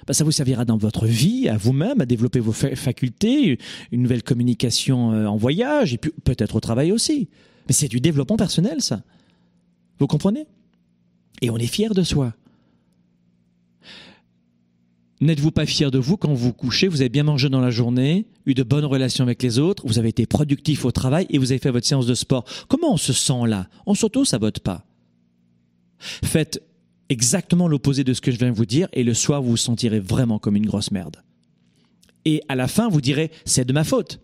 [0.07, 3.59] Ben, ça vous servira dans votre vie, à vous-même, à développer vos fa- facultés,
[3.91, 7.27] une nouvelle communication euh, en voyage, et puis peut-être au travail aussi.
[7.67, 9.03] Mais c'est du développement personnel, ça.
[9.99, 10.47] Vous comprenez?
[11.41, 12.33] Et on est fier de soi.
[15.21, 18.25] N'êtes-vous pas fier de vous quand vous couchez, vous avez bien mangé dans la journée,
[18.45, 21.51] eu de bonnes relations avec les autres, vous avez été productif au travail et vous
[21.51, 23.67] avez fait votre séance de sport Comment on se sent là?
[23.85, 24.85] On s'auto-sabote pas.
[25.99, 26.63] Faites
[27.09, 29.57] exactement l'opposé de ce que je viens de vous dire et le soir vous vous
[29.57, 31.17] sentirez vraiment comme une grosse merde.
[32.23, 34.21] Et à la fin vous direz c'est de ma faute.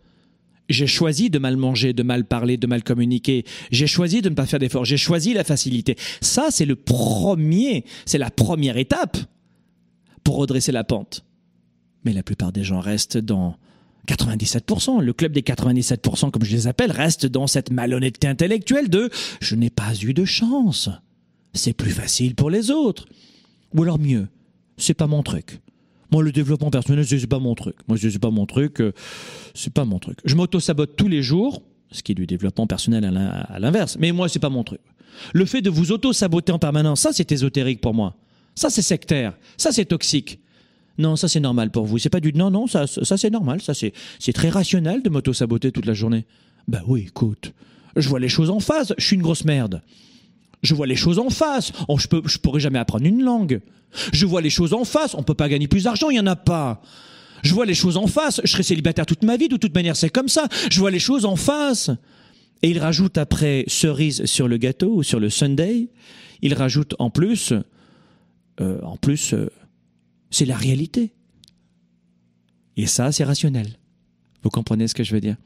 [0.70, 3.44] J'ai choisi de mal manger, de mal parler, de mal communiquer.
[3.70, 4.86] J'ai choisi de ne pas faire d'efforts.
[4.86, 5.96] J'ai choisi la facilité.
[6.22, 9.18] Ça, c'est le premier, c'est la première étape
[10.26, 11.24] pour redresser la pente.
[12.04, 13.56] Mais la plupart des gens restent dans
[14.08, 15.02] 97%.
[15.02, 19.10] Le club des 97%, comme je les appelle, reste dans cette malhonnêteté intellectuelle de
[19.42, 20.90] je n'ai pas eu de chance.
[21.54, 23.06] C'est plus facile pour les autres.
[23.74, 24.28] Ou alors mieux,
[24.78, 25.62] c'est pas mon truc.
[26.12, 27.76] Moi, le développement personnel, c'est pas mon truc.
[27.88, 28.80] Moi, c'est pas mon truc.
[28.82, 28.92] euh,
[29.54, 30.20] C'est pas mon truc.
[30.26, 33.98] Je m'auto-sabote tous les jours, ce qui est du développement personnel à l'in- à l'inverse.
[34.00, 34.82] Mais moi, c'est pas mon truc.
[35.34, 38.16] Le fait de vous auto-saboter en permanence, ça, c'est ésotérique pour moi.
[38.56, 39.34] Ça, c'est sectaire.
[39.58, 40.40] Ça, c'est toxique.
[40.98, 41.98] Non, ça, c'est normal pour vous.
[41.98, 43.62] C'est pas du non, non, ça, ça c'est normal.
[43.62, 46.26] Ça, c'est c'est très rationnel de m'auto-saboter toute la journée.
[46.68, 47.54] Bah oui, écoute.
[47.96, 48.94] Je vois les choses en face.
[48.98, 49.82] Je suis une grosse merde.
[50.64, 51.72] Je vois les choses en face.
[51.88, 53.62] Oh, je peux, je pourrais jamais apprendre une langue.
[54.14, 55.14] Je vois les choses en face.
[55.16, 56.10] On peut pas gagner plus d'argent.
[56.10, 56.82] Il y en a pas.
[57.44, 58.42] Je vois les choses en face.
[58.44, 59.48] Je serai célibataire toute ma vie.
[59.48, 60.48] De toute manière, c'est comme ça.
[60.72, 61.92] Je vois les choses en face.
[62.64, 65.90] Et il rajoute après cerise sur le gâteau ou sur le Sunday.
[66.42, 67.54] Il rajoute en plus,
[68.62, 69.50] euh, en plus, euh,
[70.32, 71.14] c'est la réalité.
[72.78, 73.78] Et ça, c'est rationnel.
[74.44, 75.38] Vous comprenez ce que je veux dire?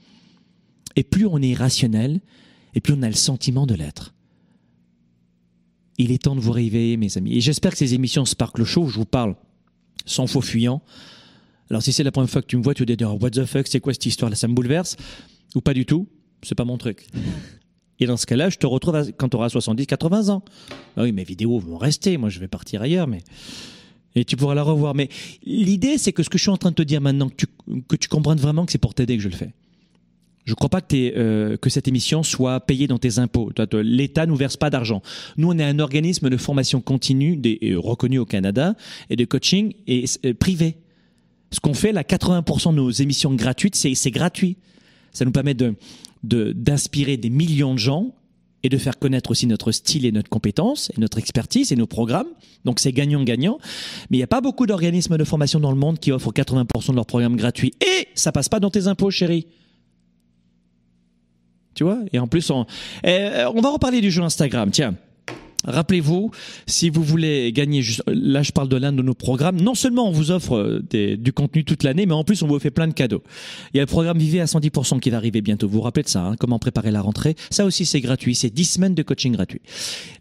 [0.95, 2.22] Et plus on est rationnel,
[2.74, 4.14] et plus on a le sentiment de l'être.
[5.97, 7.36] Il est temps de vous réveiller, mes amis.
[7.36, 9.36] Et j'espère que ces émissions Sparkle Show, je vous parle
[10.05, 10.82] sans faux fuyant.
[11.70, 13.45] Alors, si c'est la première fois que tu me vois, tu te dire What the
[13.45, 14.36] fuck, c'est quoi cette histoire-là?
[14.36, 14.95] Ça me bouleverse
[15.55, 16.07] Ou pas du tout?
[16.41, 17.05] C'est pas mon truc.
[18.00, 20.43] Et dans ce cas-là, je te retrouve quand tu auras 70, 80 ans.
[20.95, 22.18] Ah oui, mes vidéos vont rester.
[22.18, 23.20] Moi, je vais partir ailleurs, mais.
[24.16, 24.95] Et tu pourras la revoir.
[24.95, 25.10] Mais
[25.43, 27.45] l'idée, c'est que ce que je suis en train de te dire maintenant, que tu,
[27.88, 29.54] que tu comprennes vraiment que c'est pour t'aider que je le fais.
[30.50, 33.52] Je ne crois pas euh, que cette émission soit payée dans tes impôts.
[33.74, 35.04] L'État nous verse pas d'argent.
[35.38, 37.39] Nous, on est un organisme de formation continue
[37.78, 38.74] reconnu au Canada
[39.12, 40.78] et de coaching et, euh, privé.
[41.52, 44.58] Ce qu'on fait, là, 80% de nos émissions gratuites, c'est gratuit.
[45.12, 45.76] Ça nous permet de
[46.24, 48.13] de- d'inspirer des millions de gens
[48.61, 51.88] et de faire connaître aussi notre style et notre compétence et notre expertise et nos
[51.88, 52.28] programmes.
[52.65, 53.57] Donc c'est gagnant-gagnant.
[54.09, 56.89] Mais il n'y a pas beaucoup d'organismes de formation dans le monde qui offrent 80%
[56.91, 57.74] de leurs programmes gratuits.
[57.82, 59.47] Et ça passe pas dans tes impôts, chérie.
[61.74, 61.99] Tu vois?
[62.11, 62.65] Et en plus, on,
[63.05, 64.72] eh, on va reparler du jeu Instagram.
[64.72, 64.95] Tiens.
[65.66, 66.32] Rappelez-vous,
[66.68, 70.12] si vous voulez gagner, là je parle de l'un de nos programmes, non seulement on
[70.12, 72.93] vous offre euh, du contenu toute l'année, mais en plus on vous fait plein de
[72.93, 73.24] cadeaux.
[73.74, 75.68] Il y a le programme Vivez à 110% qui va arriver bientôt.
[75.68, 78.49] Vous vous rappelez de ça, hein, comment préparer la rentrée Ça aussi c'est gratuit, c'est
[78.49, 79.62] 10 semaines de coaching gratuit.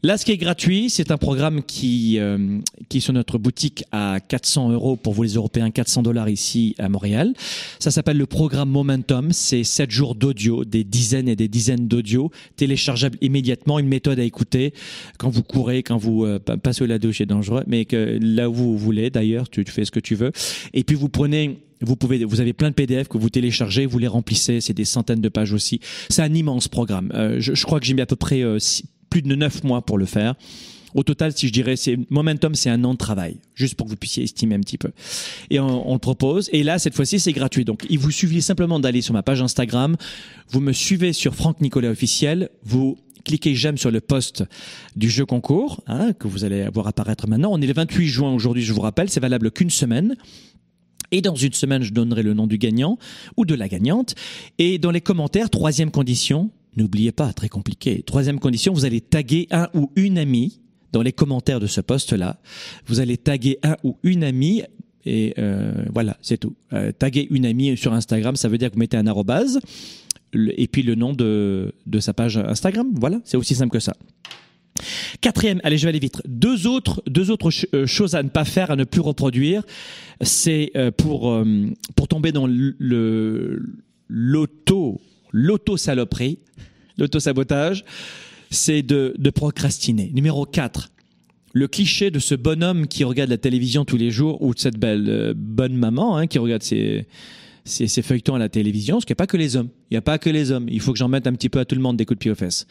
[0.03, 2.59] Là ce qui est gratuit, c'est un programme qui, euh,
[2.89, 6.75] qui est sur notre boutique à 400 euros pour vous les Européens, 400 dollars ici
[6.79, 7.33] à Montréal.
[7.79, 12.33] Ça s'appelle le programme Momentum, c'est 7 jours d'audio, des dizaines et des dizaines d'audios,
[12.57, 14.75] téléchargeables immédiatement, une méthode à écouter
[15.29, 18.79] vous courez, quand vous euh, pa- passez la douche, c'est dangereux, mais là où vous
[18.79, 20.33] voulez, d'ailleurs, tu, fais ce que tu veux.
[20.75, 23.99] Et puis vous prenez, vous pouvez, vous avez plein de PDF que vous téléchargez, vous
[23.99, 25.81] les remplissez, c'est des centaines de pages aussi.
[26.09, 27.11] C'est un immense programme.
[27.15, 28.59] Euh, je, crois que j'ai mis à peu près euh,
[29.11, 30.35] plus de neuf mois pour le faire.
[30.95, 33.91] Au total, si je dirais, c'est Momentum, c'est un an de travail, juste pour que
[33.91, 34.91] vous puissiez estimer un petit peu.
[35.51, 36.49] Et on le propose.
[36.53, 37.67] Et là, cette fois-ci, c'est gratuit.
[37.67, 39.97] Donc, il vous suffit simplement d'aller sur ma page Instagram.
[40.51, 42.49] Vous me suivez sur Franck Nicolas officiel.
[42.65, 44.45] Vous cliquez j'aime sur le post
[44.97, 47.51] du jeu concours hein, que vous allez voir apparaître maintenant.
[47.53, 49.09] On est le 28 juin aujourd'hui, je vous rappelle.
[49.09, 50.17] C'est valable qu'une semaine.
[51.11, 52.99] Et dans une semaine, je donnerai le nom du gagnant
[53.37, 54.15] ou de la gagnante.
[54.59, 58.03] Et dans les commentaires, troisième condition, n'oubliez pas, très compliqué.
[58.03, 60.61] Troisième condition, vous allez taguer un ou une amie
[60.93, 62.41] dans les commentaires de ce post-là.
[62.87, 64.63] Vous allez taguer un ou une amie.
[65.07, 66.55] Et euh, voilà, c'est tout.
[66.73, 69.61] Euh, taguer une amie sur Instagram, ça veut dire que vous mettez un arrobase
[70.35, 72.89] et puis le nom de, de sa page Instagram.
[72.95, 73.97] Voilà, c'est aussi simple que ça.
[75.21, 76.23] Quatrième, allez, je vais aller vite.
[76.27, 79.63] Deux autres, deux autres euh, choses à ne pas faire, à ne plus reproduire,
[80.21, 81.45] c'est euh, pour euh,
[81.97, 83.61] pour tomber dans le-
[84.09, 85.01] l'auto
[85.33, 86.39] l'auto saloperie,
[86.97, 87.85] l'auto sabotage.
[88.51, 90.11] c'est de, de procrastiner.
[90.15, 90.91] Numéro 4,
[91.53, 94.79] le cliché de ce bonhomme qui regarde la télévision tous les jours ou de cette
[94.79, 97.07] belle bonne maman hein, qui regarde ses,
[97.69, 99.69] ses, ses feuilletons à la télévision, parce qu'il n'y a pas que les hommes.
[99.91, 100.67] Il n'y a pas que les hommes.
[100.69, 102.21] Il faut que j'en mette un petit peu à tout le monde des coups de
[102.21, 102.67] pied aux fesses.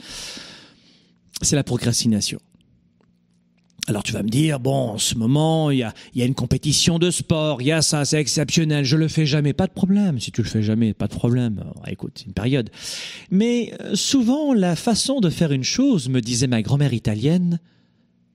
[1.41, 2.39] C'est la procrastination.
[3.87, 5.93] Alors tu vas me dire, bon, en ce moment, il y a,
[6.25, 9.65] une compétition de sport, il y a ça, c'est exceptionnel, je le fais jamais, pas
[9.65, 10.19] de problème.
[10.19, 11.63] Si tu le fais jamais, pas de problème.
[11.87, 12.69] Écoute, c'est une période.
[13.31, 17.61] Mais euh, souvent, la façon de faire une chose, me disait ma grand-mère italienne,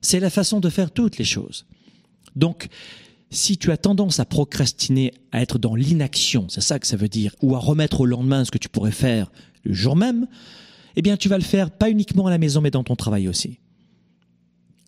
[0.01, 1.67] c'est la façon de faire toutes les choses.
[2.35, 2.67] Donc,
[3.33, 7.09] si tu as tendance à procrastiner, à être dans l'inaction, c'est ça que ça veut
[7.09, 9.31] dire, ou à remettre au lendemain ce que tu pourrais faire
[9.63, 10.27] le jour même,
[10.95, 13.27] eh bien, tu vas le faire pas uniquement à la maison, mais dans ton travail
[13.27, 13.59] aussi.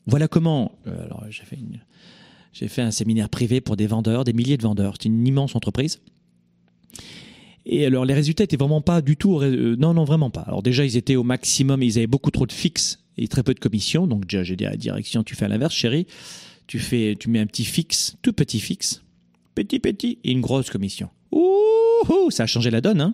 [0.05, 0.73] Voilà comment.
[0.87, 1.57] euh, alors, j'ai fait
[2.53, 4.93] j'ai fait un séminaire privé pour des vendeurs, des milliers de vendeurs.
[4.97, 5.99] C'est une immense entreprise.
[7.65, 9.41] Et alors, les résultats étaient vraiment pas du tout.
[9.41, 10.41] euh, non, non, vraiment pas.
[10.41, 11.83] Alors, déjà, ils étaient au maximum.
[11.83, 14.07] Ils avaient beaucoup trop de fixes et très peu de commissions.
[14.07, 16.07] Donc, déjà, j'ai dit à la direction, tu fais à l'inverse, chérie.
[16.68, 19.03] Tu fais, tu mets un petit fixe, tout petit fixe,
[19.53, 21.09] petit, petit, et une grosse commission.
[21.32, 23.13] Ouh, ça a changé la donne, hein.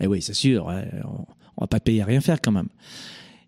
[0.00, 0.66] Et oui, c'est sûr.
[0.66, 1.26] on,
[1.56, 2.68] on va pas payer à rien faire quand même.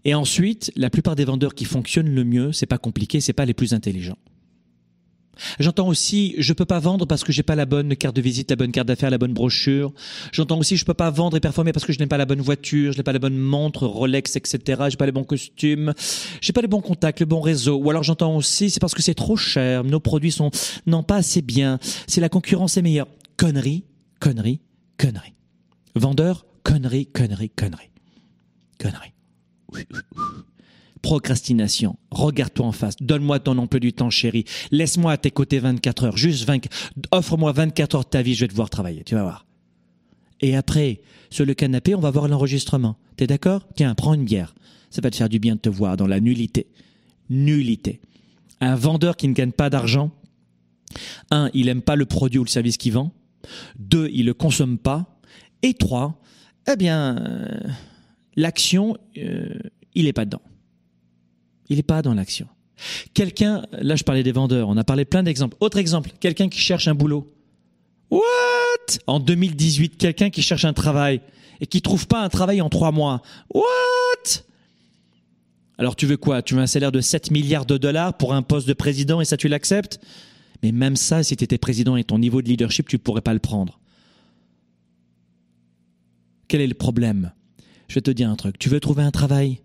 [0.04, 3.44] Et ensuite, la plupart des vendeurs qui fonctionnent le mieux, c'est pas compliqué, c'est pas
[3.44, 4.18] les plus intelligents.
[5.58, 8.50] J'entends aussi, je peux pas vendre parce que j'ai pas la bonne carte de visite,
[8.50, 9.92] la bonne carte d'affaires, la bonne brochure.
[10.32, 12.40] J'entends aussi, je peux pas vendre et performer parce que je n'ai pas la bonne
[12.40, 14.84] voiture, je n'ai pas la bonne montre, Rolex, etc.
[14.88, 15.92] J'ai pas les bons costumes,
[16.40, 17.76] j'ai pas les bons contacts, le bon réseau.
[17.76, 20.50] Ou alors j'entends aussi, c'est parce que c'est trop cher, nos produits sont
[20.86, 23.08] non pas assez bien, c'est la concurrence est meilleure.
[23.36, 23.84] Connerie,
[24.20, 24.60] connerie,
[24.98, 25.34] connerie.
[25.94, 27.90] Vendeur, connerie, connerie, connerie,
[28.78, 29.12] connerie.
[31.06, 31.96] Procrastination.
[32.10, 32.96] Regarde-toi en face.
[33.00, 34.44] Donne-moi ton emploi du temps, chérie.
[34.72, 36.16] Laisse-moi à tes côtés 24 heures.
[36.16, 36.66] Juste 20...
[37.12, 39.04] Offre-moi 24 heures de ta vie, je vais te voir travailler.
[39.04, 39.46] Tu vas voir.
[40.40, 41.00] Et après,
[41.30, 42.96] sur le canapé, on va voir l'enregistrement.
[43.16, 43.68] T'es d'accord?
[43.76, 44.56] Tiens, prends une bière.
[44.90, 46.66] Ça va te faire du bien de te voir dans la nullité.
[47.30, 48.00] Nullité.
[48.60, 50.10] Un vendeur qui ne gagne pas d'argent,
[51.30, 53.12] un, il aime pas le produit ou le service qu'il vend.
[53.78, 55.20] Deux, il le consomme pas.
[55.62, 56.20] Et trois,
[56.68, 57.60] eh bien, euh,
[58.34, 59.54] l'action, euh,
[59.94, 60.42] il est pas dedans.
[61.68, 62.46] Il n'est pas dans l'action.
[63.14, 65.56] Quelqu'un, là je parlais des vendeurs, on a parlé plein d'exemples.
[65.60, 67.32] Autre exemple, quelqu'un qui cherche un boulot.
[68.10, 68.22] What?
[69.06, 71.20] En 2018, quelqu'un qui cherche un travail
[71.60, 73.22] et qui trouve pas un travail en trois mois.
[73.52, 74.42] What?
[75.78, 76.42] Alors tu veux quoi?
[76.42, 79.24] Tu veux un salaire de 7 milliards de dollars pour un poste de président et
[79.24, 80.00] ça tu l'acceptes?
[80.62, 83.34] Mais même ça, si tu étais président et ton niveau de leadership, tu pourrais pas
[83.34, 83.78] le prendre.
[86.48, 87.32] Quel est le problème?
[87.88, 88.58] Je vais te dire un truc.
[88.58, 89.60] Tu veux trouver un travail?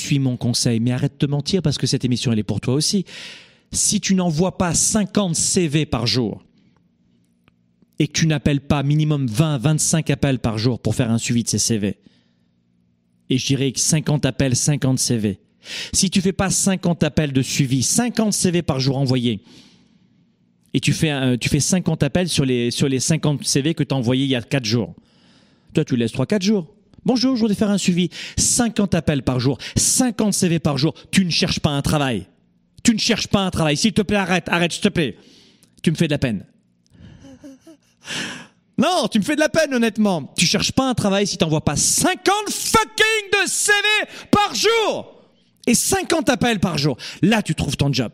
[0.00, 2.60] Suis mon conseil, mais arrête de te mentir parce que cette émission, elle est pour
[2.60, 3.04] toi aussi.
[3.72, 6.42] Si tu n'envoies pas 50 CV par jour
[7.98, 11.42] et que tu n'appelles pas minimum 20, 25 appels par jour pour faire un suivi
[11.42, 11.98] de ces CV,
[13.30, 15.40] et je dirais que 50 appels, 50 CV,
[15.92, 19.42] si tu fais pas 50 appels de suivi, 50 CV par jour envoyés,
[20.74, 23.94] et tu fais, tu fais 50 appels sur les, sur les 50 CV que tu
[23.94, 24.94] as envoyés il y a 4 jours,
[25.72, 26.74] toi, tu laisses 3-4 jours.
[27.04, 28.10] Bonjour, je voudrais faire un suivi.
[28.36, 30.94] 50 appels par jour, 50 CV par jour.
[31.10, 32.26] Tu ne cherches pas un travail.
[32.84, 33.76] Tu ne cherches pas un travail.
[33.76, 35.16] S'il te plaît, arrête, arrête, s'il te plaît.
[35.82, 36.46] Tu me fais de la peine.
[38.78, 40.32] Non, tu me fais de la peine, honnêtement.
[40.36, 42.16] Tu cherches pas un travail si t'envoies pas 50
[42.50, 43.78] fucking de CV
[44.30, 45.22] par jour
[45.66, 46.96] et 50 appels par jour.
[47.20, 48.12] Là, tu trouves ton job.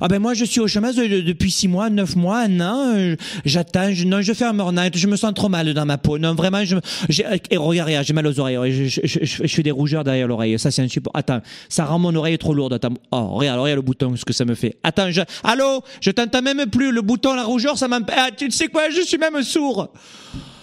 [0.00, 2.60] Ah ben moi je suis au chômage de- de- depuis six mois, neuf mois, un
[2.60, 2.94] an.
[2.96, 6.18] euh, J'attends, non, je fais un burn-out, je me sens trop mal dans ma peau.
[6.18, 6.76] Non, vraiment, je,
[7.08, 8.88] j'ai, et regarde, j'ai mal aux oreilles.
[8.88, 10.58] Je, je, je, fais des rougeurs derrière l'oreille.
[10.58, 11.18] Ça c'est insupportable.
[11.18, 12.72] Attends, ça rend mon oreille trop lourde.
[12.72, 14.76] Attends, oh regarde, regarde le bouton, ce que ça me fait.
[14.82, 16.90] Attends, je, allô, je t'entends même plus.
[16.92, 18.16] Le bouton, la rougeur, ça m'empêche.
[18.18, 19.88] Ah, tu sais quoi, je suis même sourd.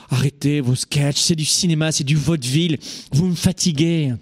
[0.09, 2.77] Arrêtez vos sketchs, c'est du cinéma, c'est du vaudeville.
[3.11, 4.13] Vous me fatiguez.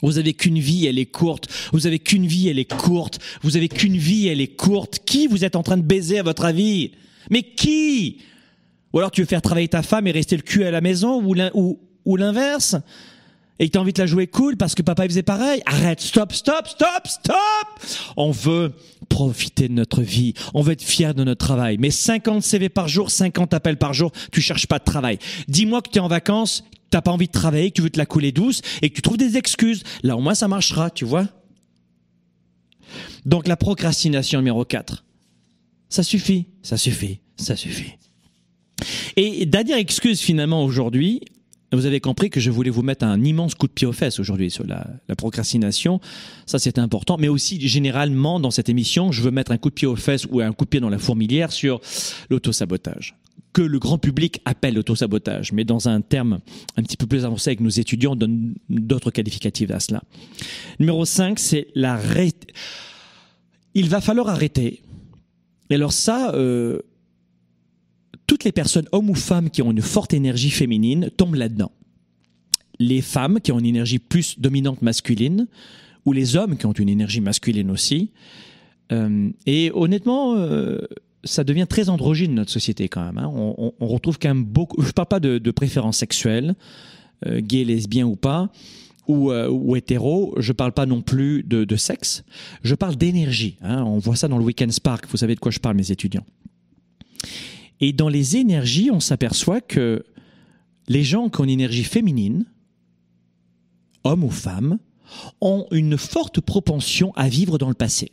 [0.00, 1.48] Vous avez qu'une vie, elle est courte.
[1.72, 3.18] Vous avez qu'une vie, elle est courte.
[3.42, 5.00] Vous avez qu'une vie, elle est courte.
[5.04, 6.92] Qui vous êtes en train de baiser à votre avis?
[7.30, 8.18] Mais qui?
[8.92, 11.22] Ou alors tu veux faire travailler ta femme et rester le cul à la maison
[11.22, 12.76] ou l'in- ou, ou l'inverse?
[13.58, 15.62] Et que t'as envie de la jouer cool parce que papa il faisait pareil?
[15.66, 17.36] Arrête, stop, stop, stop, stop.
[18.16, 18.72] On veut
[19.08, 20.34] profiter de notre vie.
[20.52, 21.76] On veut être fier de notre travail.
[21.78, 25.18] Mais 50 CV par jour, 50 appels par jour, tu cherches pas de travail.
[25.46, 27.98] Dis-moi que tu es en vacances, t'as pas envie de travailler, que tu veux te
[27.98, 29.82] la couler douce et que tu trouves des excuses.
[30.04, 31.26] Là au moins ça marchera, tu vois.
[33.24, 35.04] Donc la procrastination numéro 4.
[35.88, 37.92] Ça suffit, ça suffit, ça suffit.
[39.16, 41.22] Et dernière excuse finalement aujourd'hui,
[41.72, 44.20] vous avez compris que je voulais vous mettre un immense coup de pied aux fesses
[44.20, 46.00] aujourd'hui sur la, la procrastination.
[46.44, 47.16] Ça, c'est important.
[47.18, 50.26] Mais aussi, généralement, dans cette émission, je veux mettre un coup de pied aux fesses
[50.30, 51.80] ou un coup de pied dans la fourmilière sur
[52.28, 53.14] l'autosabotage.
[53.52, 56.40] Que le grand public appelle autosabotage, mais dans un terme
[56.76, 60.02] un petit peu plus avancé avec nos étudiants, on donne d'autres qualificatifs à cela.
[60.80, 62.00] Numéro 5, c'est la.
[63.74, 64.82] Il va falloir arrêter.
[65.70, 66.80] Et alors ça, euh,
[68.26, 71.72] toutes les personnes, hommes ou femmes, qui ont une forte énergie féminine, tombent là-dedans.
[72.78, 75.46] Les femmes qui ont une énergie plus dominante masculine,
[76.04, 78.10] ou les hommes qui ont une énergie masculine aussi.
[78.90, 80.78] Euh, et honnêtement, euh,
[81.24, 83.18] ça devient très androgyne notre société quand même.
[83.18, 83.30] Hein.
[83.34, 84.80] On, retrouve quand même beaucoup.
[84.82, 86.54] Je parle pas de, de préférence sexuelle,
[87.26, 88.50] euh, gay, lesbien ou pas,
[89.06, 90.34] ou, euh, ou hétéro.
[90.38, 92.24] Je parle pas non plus de, de sexe.
[92.62, 93.56] Je parle d'énergie.
[93.62, 93.82] Hein.
[93.84, 95.06] On voit ça dans le Weekend Spark.
[95.08, 96.26] Vous savez de quoi je parle, mes étudiants.
[97.80, 100.04] Et dans les énergies, on s'aperçoit que
[100.88, 102.46] les gens qui ont une énergie féminine,
[104.04, 104.78] hommes ou femmes,
[105.40, 108.12] ont une forte propension à vivre dans le passé.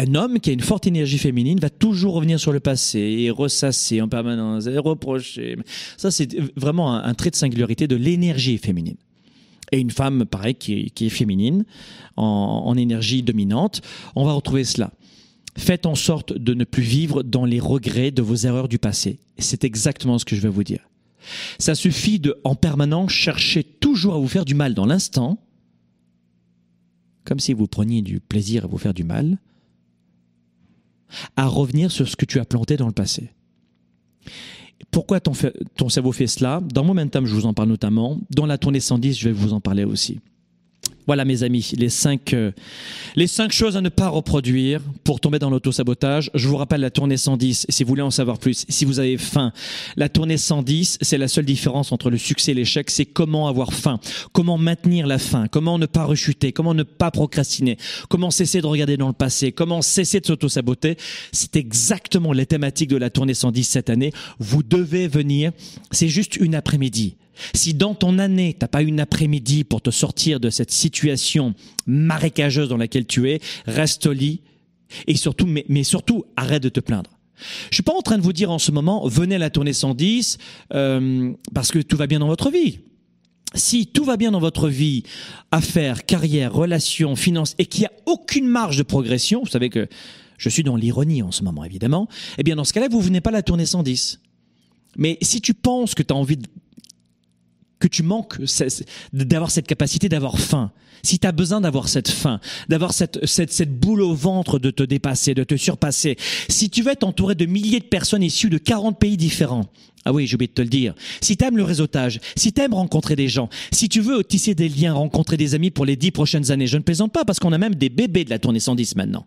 [0.00, 3.30] Un homme qui a une forte énergie féminine va toujours revenir sur le passé et
[3.30, 5.58] ressasser en permanence et reprocher.
[5.98, 8.96] Ça, c'est vraiment un, trait de singularité de l'énergie féminine.
[9.72, 11.66] Et une femme, pareil, qui qui est féminine,
[12.16, 13.82] en, en énergie dominante,
[14.16, 14.90] on va retrouver cela.
[15.58, 19.18] Faites en sorte de ne plus vivre dans les regrets de vos erreurs du passé.
[19.36, 20.88] C'est exactement ce que je vais vous dire.
[21.58, 25.44] Ça suffit de, en permanence, chercher toujours à vous faire du mal dans l'instant,
[27.24, 29.36] comme si vous preniez du plaisir à vous faire du mal,
[31.36, 33.30] à revenir sur ce que tu as planté dans le passé.
[34.90, 35.34] Pourquoi ton,
[35.88, 36.60] cerveau fait cela?
[36.62, 38.18] Dans Momentum, je vous en parle notamment.
[38.30, 40.20] Dans la tournée 110, je vais vous en parler aussi.
[41.06, 42.52] Voilà mes amis, les cinq, euh,
[43.16, 46.30] les cinq choses à ne pas reproduire pour tomber dans l'autosabotage.
[46.34, 49.18] Je vous rappelle la tournée 110, si vous voulez en savoir plus, si vous avez
[49.18, 49.52] faim.
[49.96, 53.72] La tournée 110, c'est la seule différence entre le succès et l'échec, c'est comment avoir
[53.72, 53.98] faim,
[54.32, 57.76] comment maintenir la faim, comment ne pas rechuter, comment ne pas procrastiner,
[58.08, 60.96] comment cesser de regarder dans le passé, comment cesser de s'autosaboter.
[61.32, 64.12] C'est exactement les thématiques de la tournée 110 cette année.
[64.38, 65.52] Vous devez venir,
[65.90, 67.16] c'est juste une après-midi.
[67.54, 71.54] Si dans ton année, t'as pas une après-midi pour te sortir de cette situation
[71.86, 74.42] marécageuse dans laquelle tu es, reste au lit
[75.06, 77.10] et surtout, mais, surtout, arrête de te plaindre.
[77.70, 79.72] Je suis pas en train de vous dire en ce moment, venez à la tournée
[79.72, 80.38] 110
[80.74, 82.80] euh, parce que tout va bien dans votre vie.
[83.54, 85.02] Si tout va bien dans votre vie,
[85.50, 89.88] affaires, carrière, relations, finances, et qu'il n'y a aucune marge de progression, vous savez que
[90.38, 93.20] je suis dans l'ironie en ce moment évidemment, eh bien dans ce cas-là, vous venez
[93.20, 94.20] pas à la tournée 110.
[94.96, 96.38] Mais si tu penses que tu as envie
[97.80, 98.38] que tu manques
[99.12, 100.70] d'avoir cette capacité d'avoir faim,
[101.02, 104.70] si tu as besoin d'avoir cette faim, d'avoir cette, cette, cette boule au ventre de
[104.70, 106.16] te dépasser, de te surpasser,
[106.48, 109.64] si tu veux être entouré de milliers de personnes issues de 40 pays différents,
[110.04, 110.94] ah oui, j'ai oublié de te le dire.
[111.20, 114.54] Si tu aimes le réseautage, si tu aimes rencontrer des gens, si tu veux tisser
[114.54, 117.38] des liens, rencontrer des amis pour les dix prochaines années, je ne plaisante pas parce
[117.38, 119.24] qu'on a même des bébés de la tournée 110 maintenant.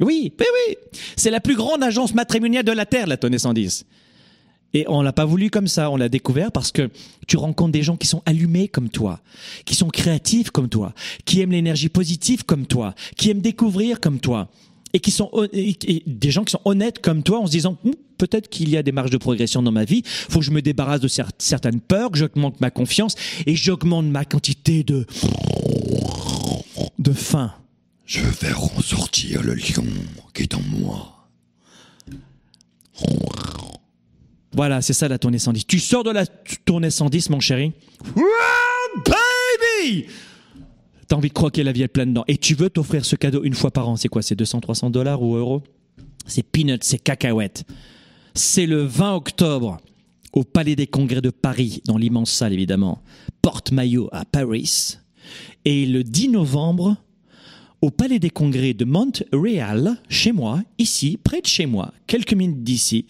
[0.00, 0.76] Oui, oui, oui.
[1.16, 3.86] C'est la plus grande agence matrimoniale de la Terre, la tournée 110.
[4.74, 6.90] Et on l'a pas voulu comme ça, on l'a découvert parce que
[7.26, 9.20] tu rencontres des gens qui sont allumés comme toi,
[9.64, 10.92] qui sont créatifs comme toi,
[11.24, 14.50] qui aiment l'énergie positive comme toi, qui aiment découvrir comme toi
[14.92, 18.48] et qui sont des gens qui sont honnêtes comme toi en se disant hm, peut-être
[18.48, 21.00] qu'il y a des marges de progression dans ma vie, faut que je me débarrasse
[21.00, 21.08] de
[21.38, 23.14] certaines peurs, que j'augmente ma confiance
[23.46, 25.06] et j'augmente ma quantité de
[26.98, 27.52] de faim.
[28.06, 29.84] Je vais ressortir le lion
[30.32, 31.28] qui est en moi.
[34.54, 35.66] Voilà, c'est ça la tournée 110.
[35.66, 36.26] Tu sors de la
[36.64, 37.72] tournée 110, mon chéri.
[38.96, 40.06] baby
[41.08, 42.24] T'as envie de croquer la vie pleine dedans.
[42.28, 43.96] Et tu veux t'offrir ce cadeau une fois par an.
[43.96, 45.62] C'est quoi C'est 200, 300 dollars ou euros?
[46.26, 47.64] C'est peanuts, c'est cacahuètes.
[48.34, 49.78] C'est le 20 octobre
[50.32, 53.02] au Palais des Congrès de Paris, dans l'immense salle évidemment.
[53.42, 54.98] Porte-maillot à Paris.
[55.64, 56.96] Et le 10 novembre
[57.80, 62.62] au Palais des Congrès de Montréal, chez moi, ici, près de chez moi, quelques minutes
[62.62, 63.06] d'ici.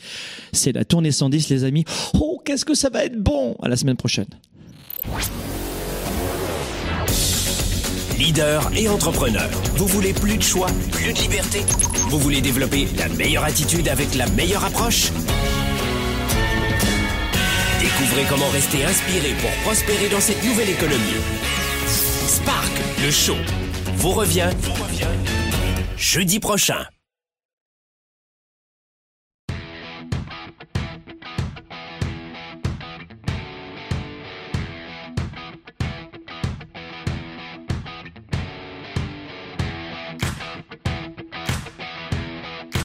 [0.52, 1.84] C'est la tournée 110, les amis.
[2.14, 4.26] Oh, qu'est-ce que ça va être bon À la semaine prochaine.
[8.18, 11.60] Leader et entrepreneur, vous voulez plus de choix, plus de liberté?
[12.08, 15.10] Vous voulez développer la meilleure attitude avec la meilleure approche?
[17.80, 21.20] Découvrez comment rester inspiré pour prospérer dans cette nouvelle économie.
[22.26, 22.72] Spark,
[23.04, 23.36] le show
[23.96, 24.50] vous revient,
[25.96, 26.86] jeudi prochain.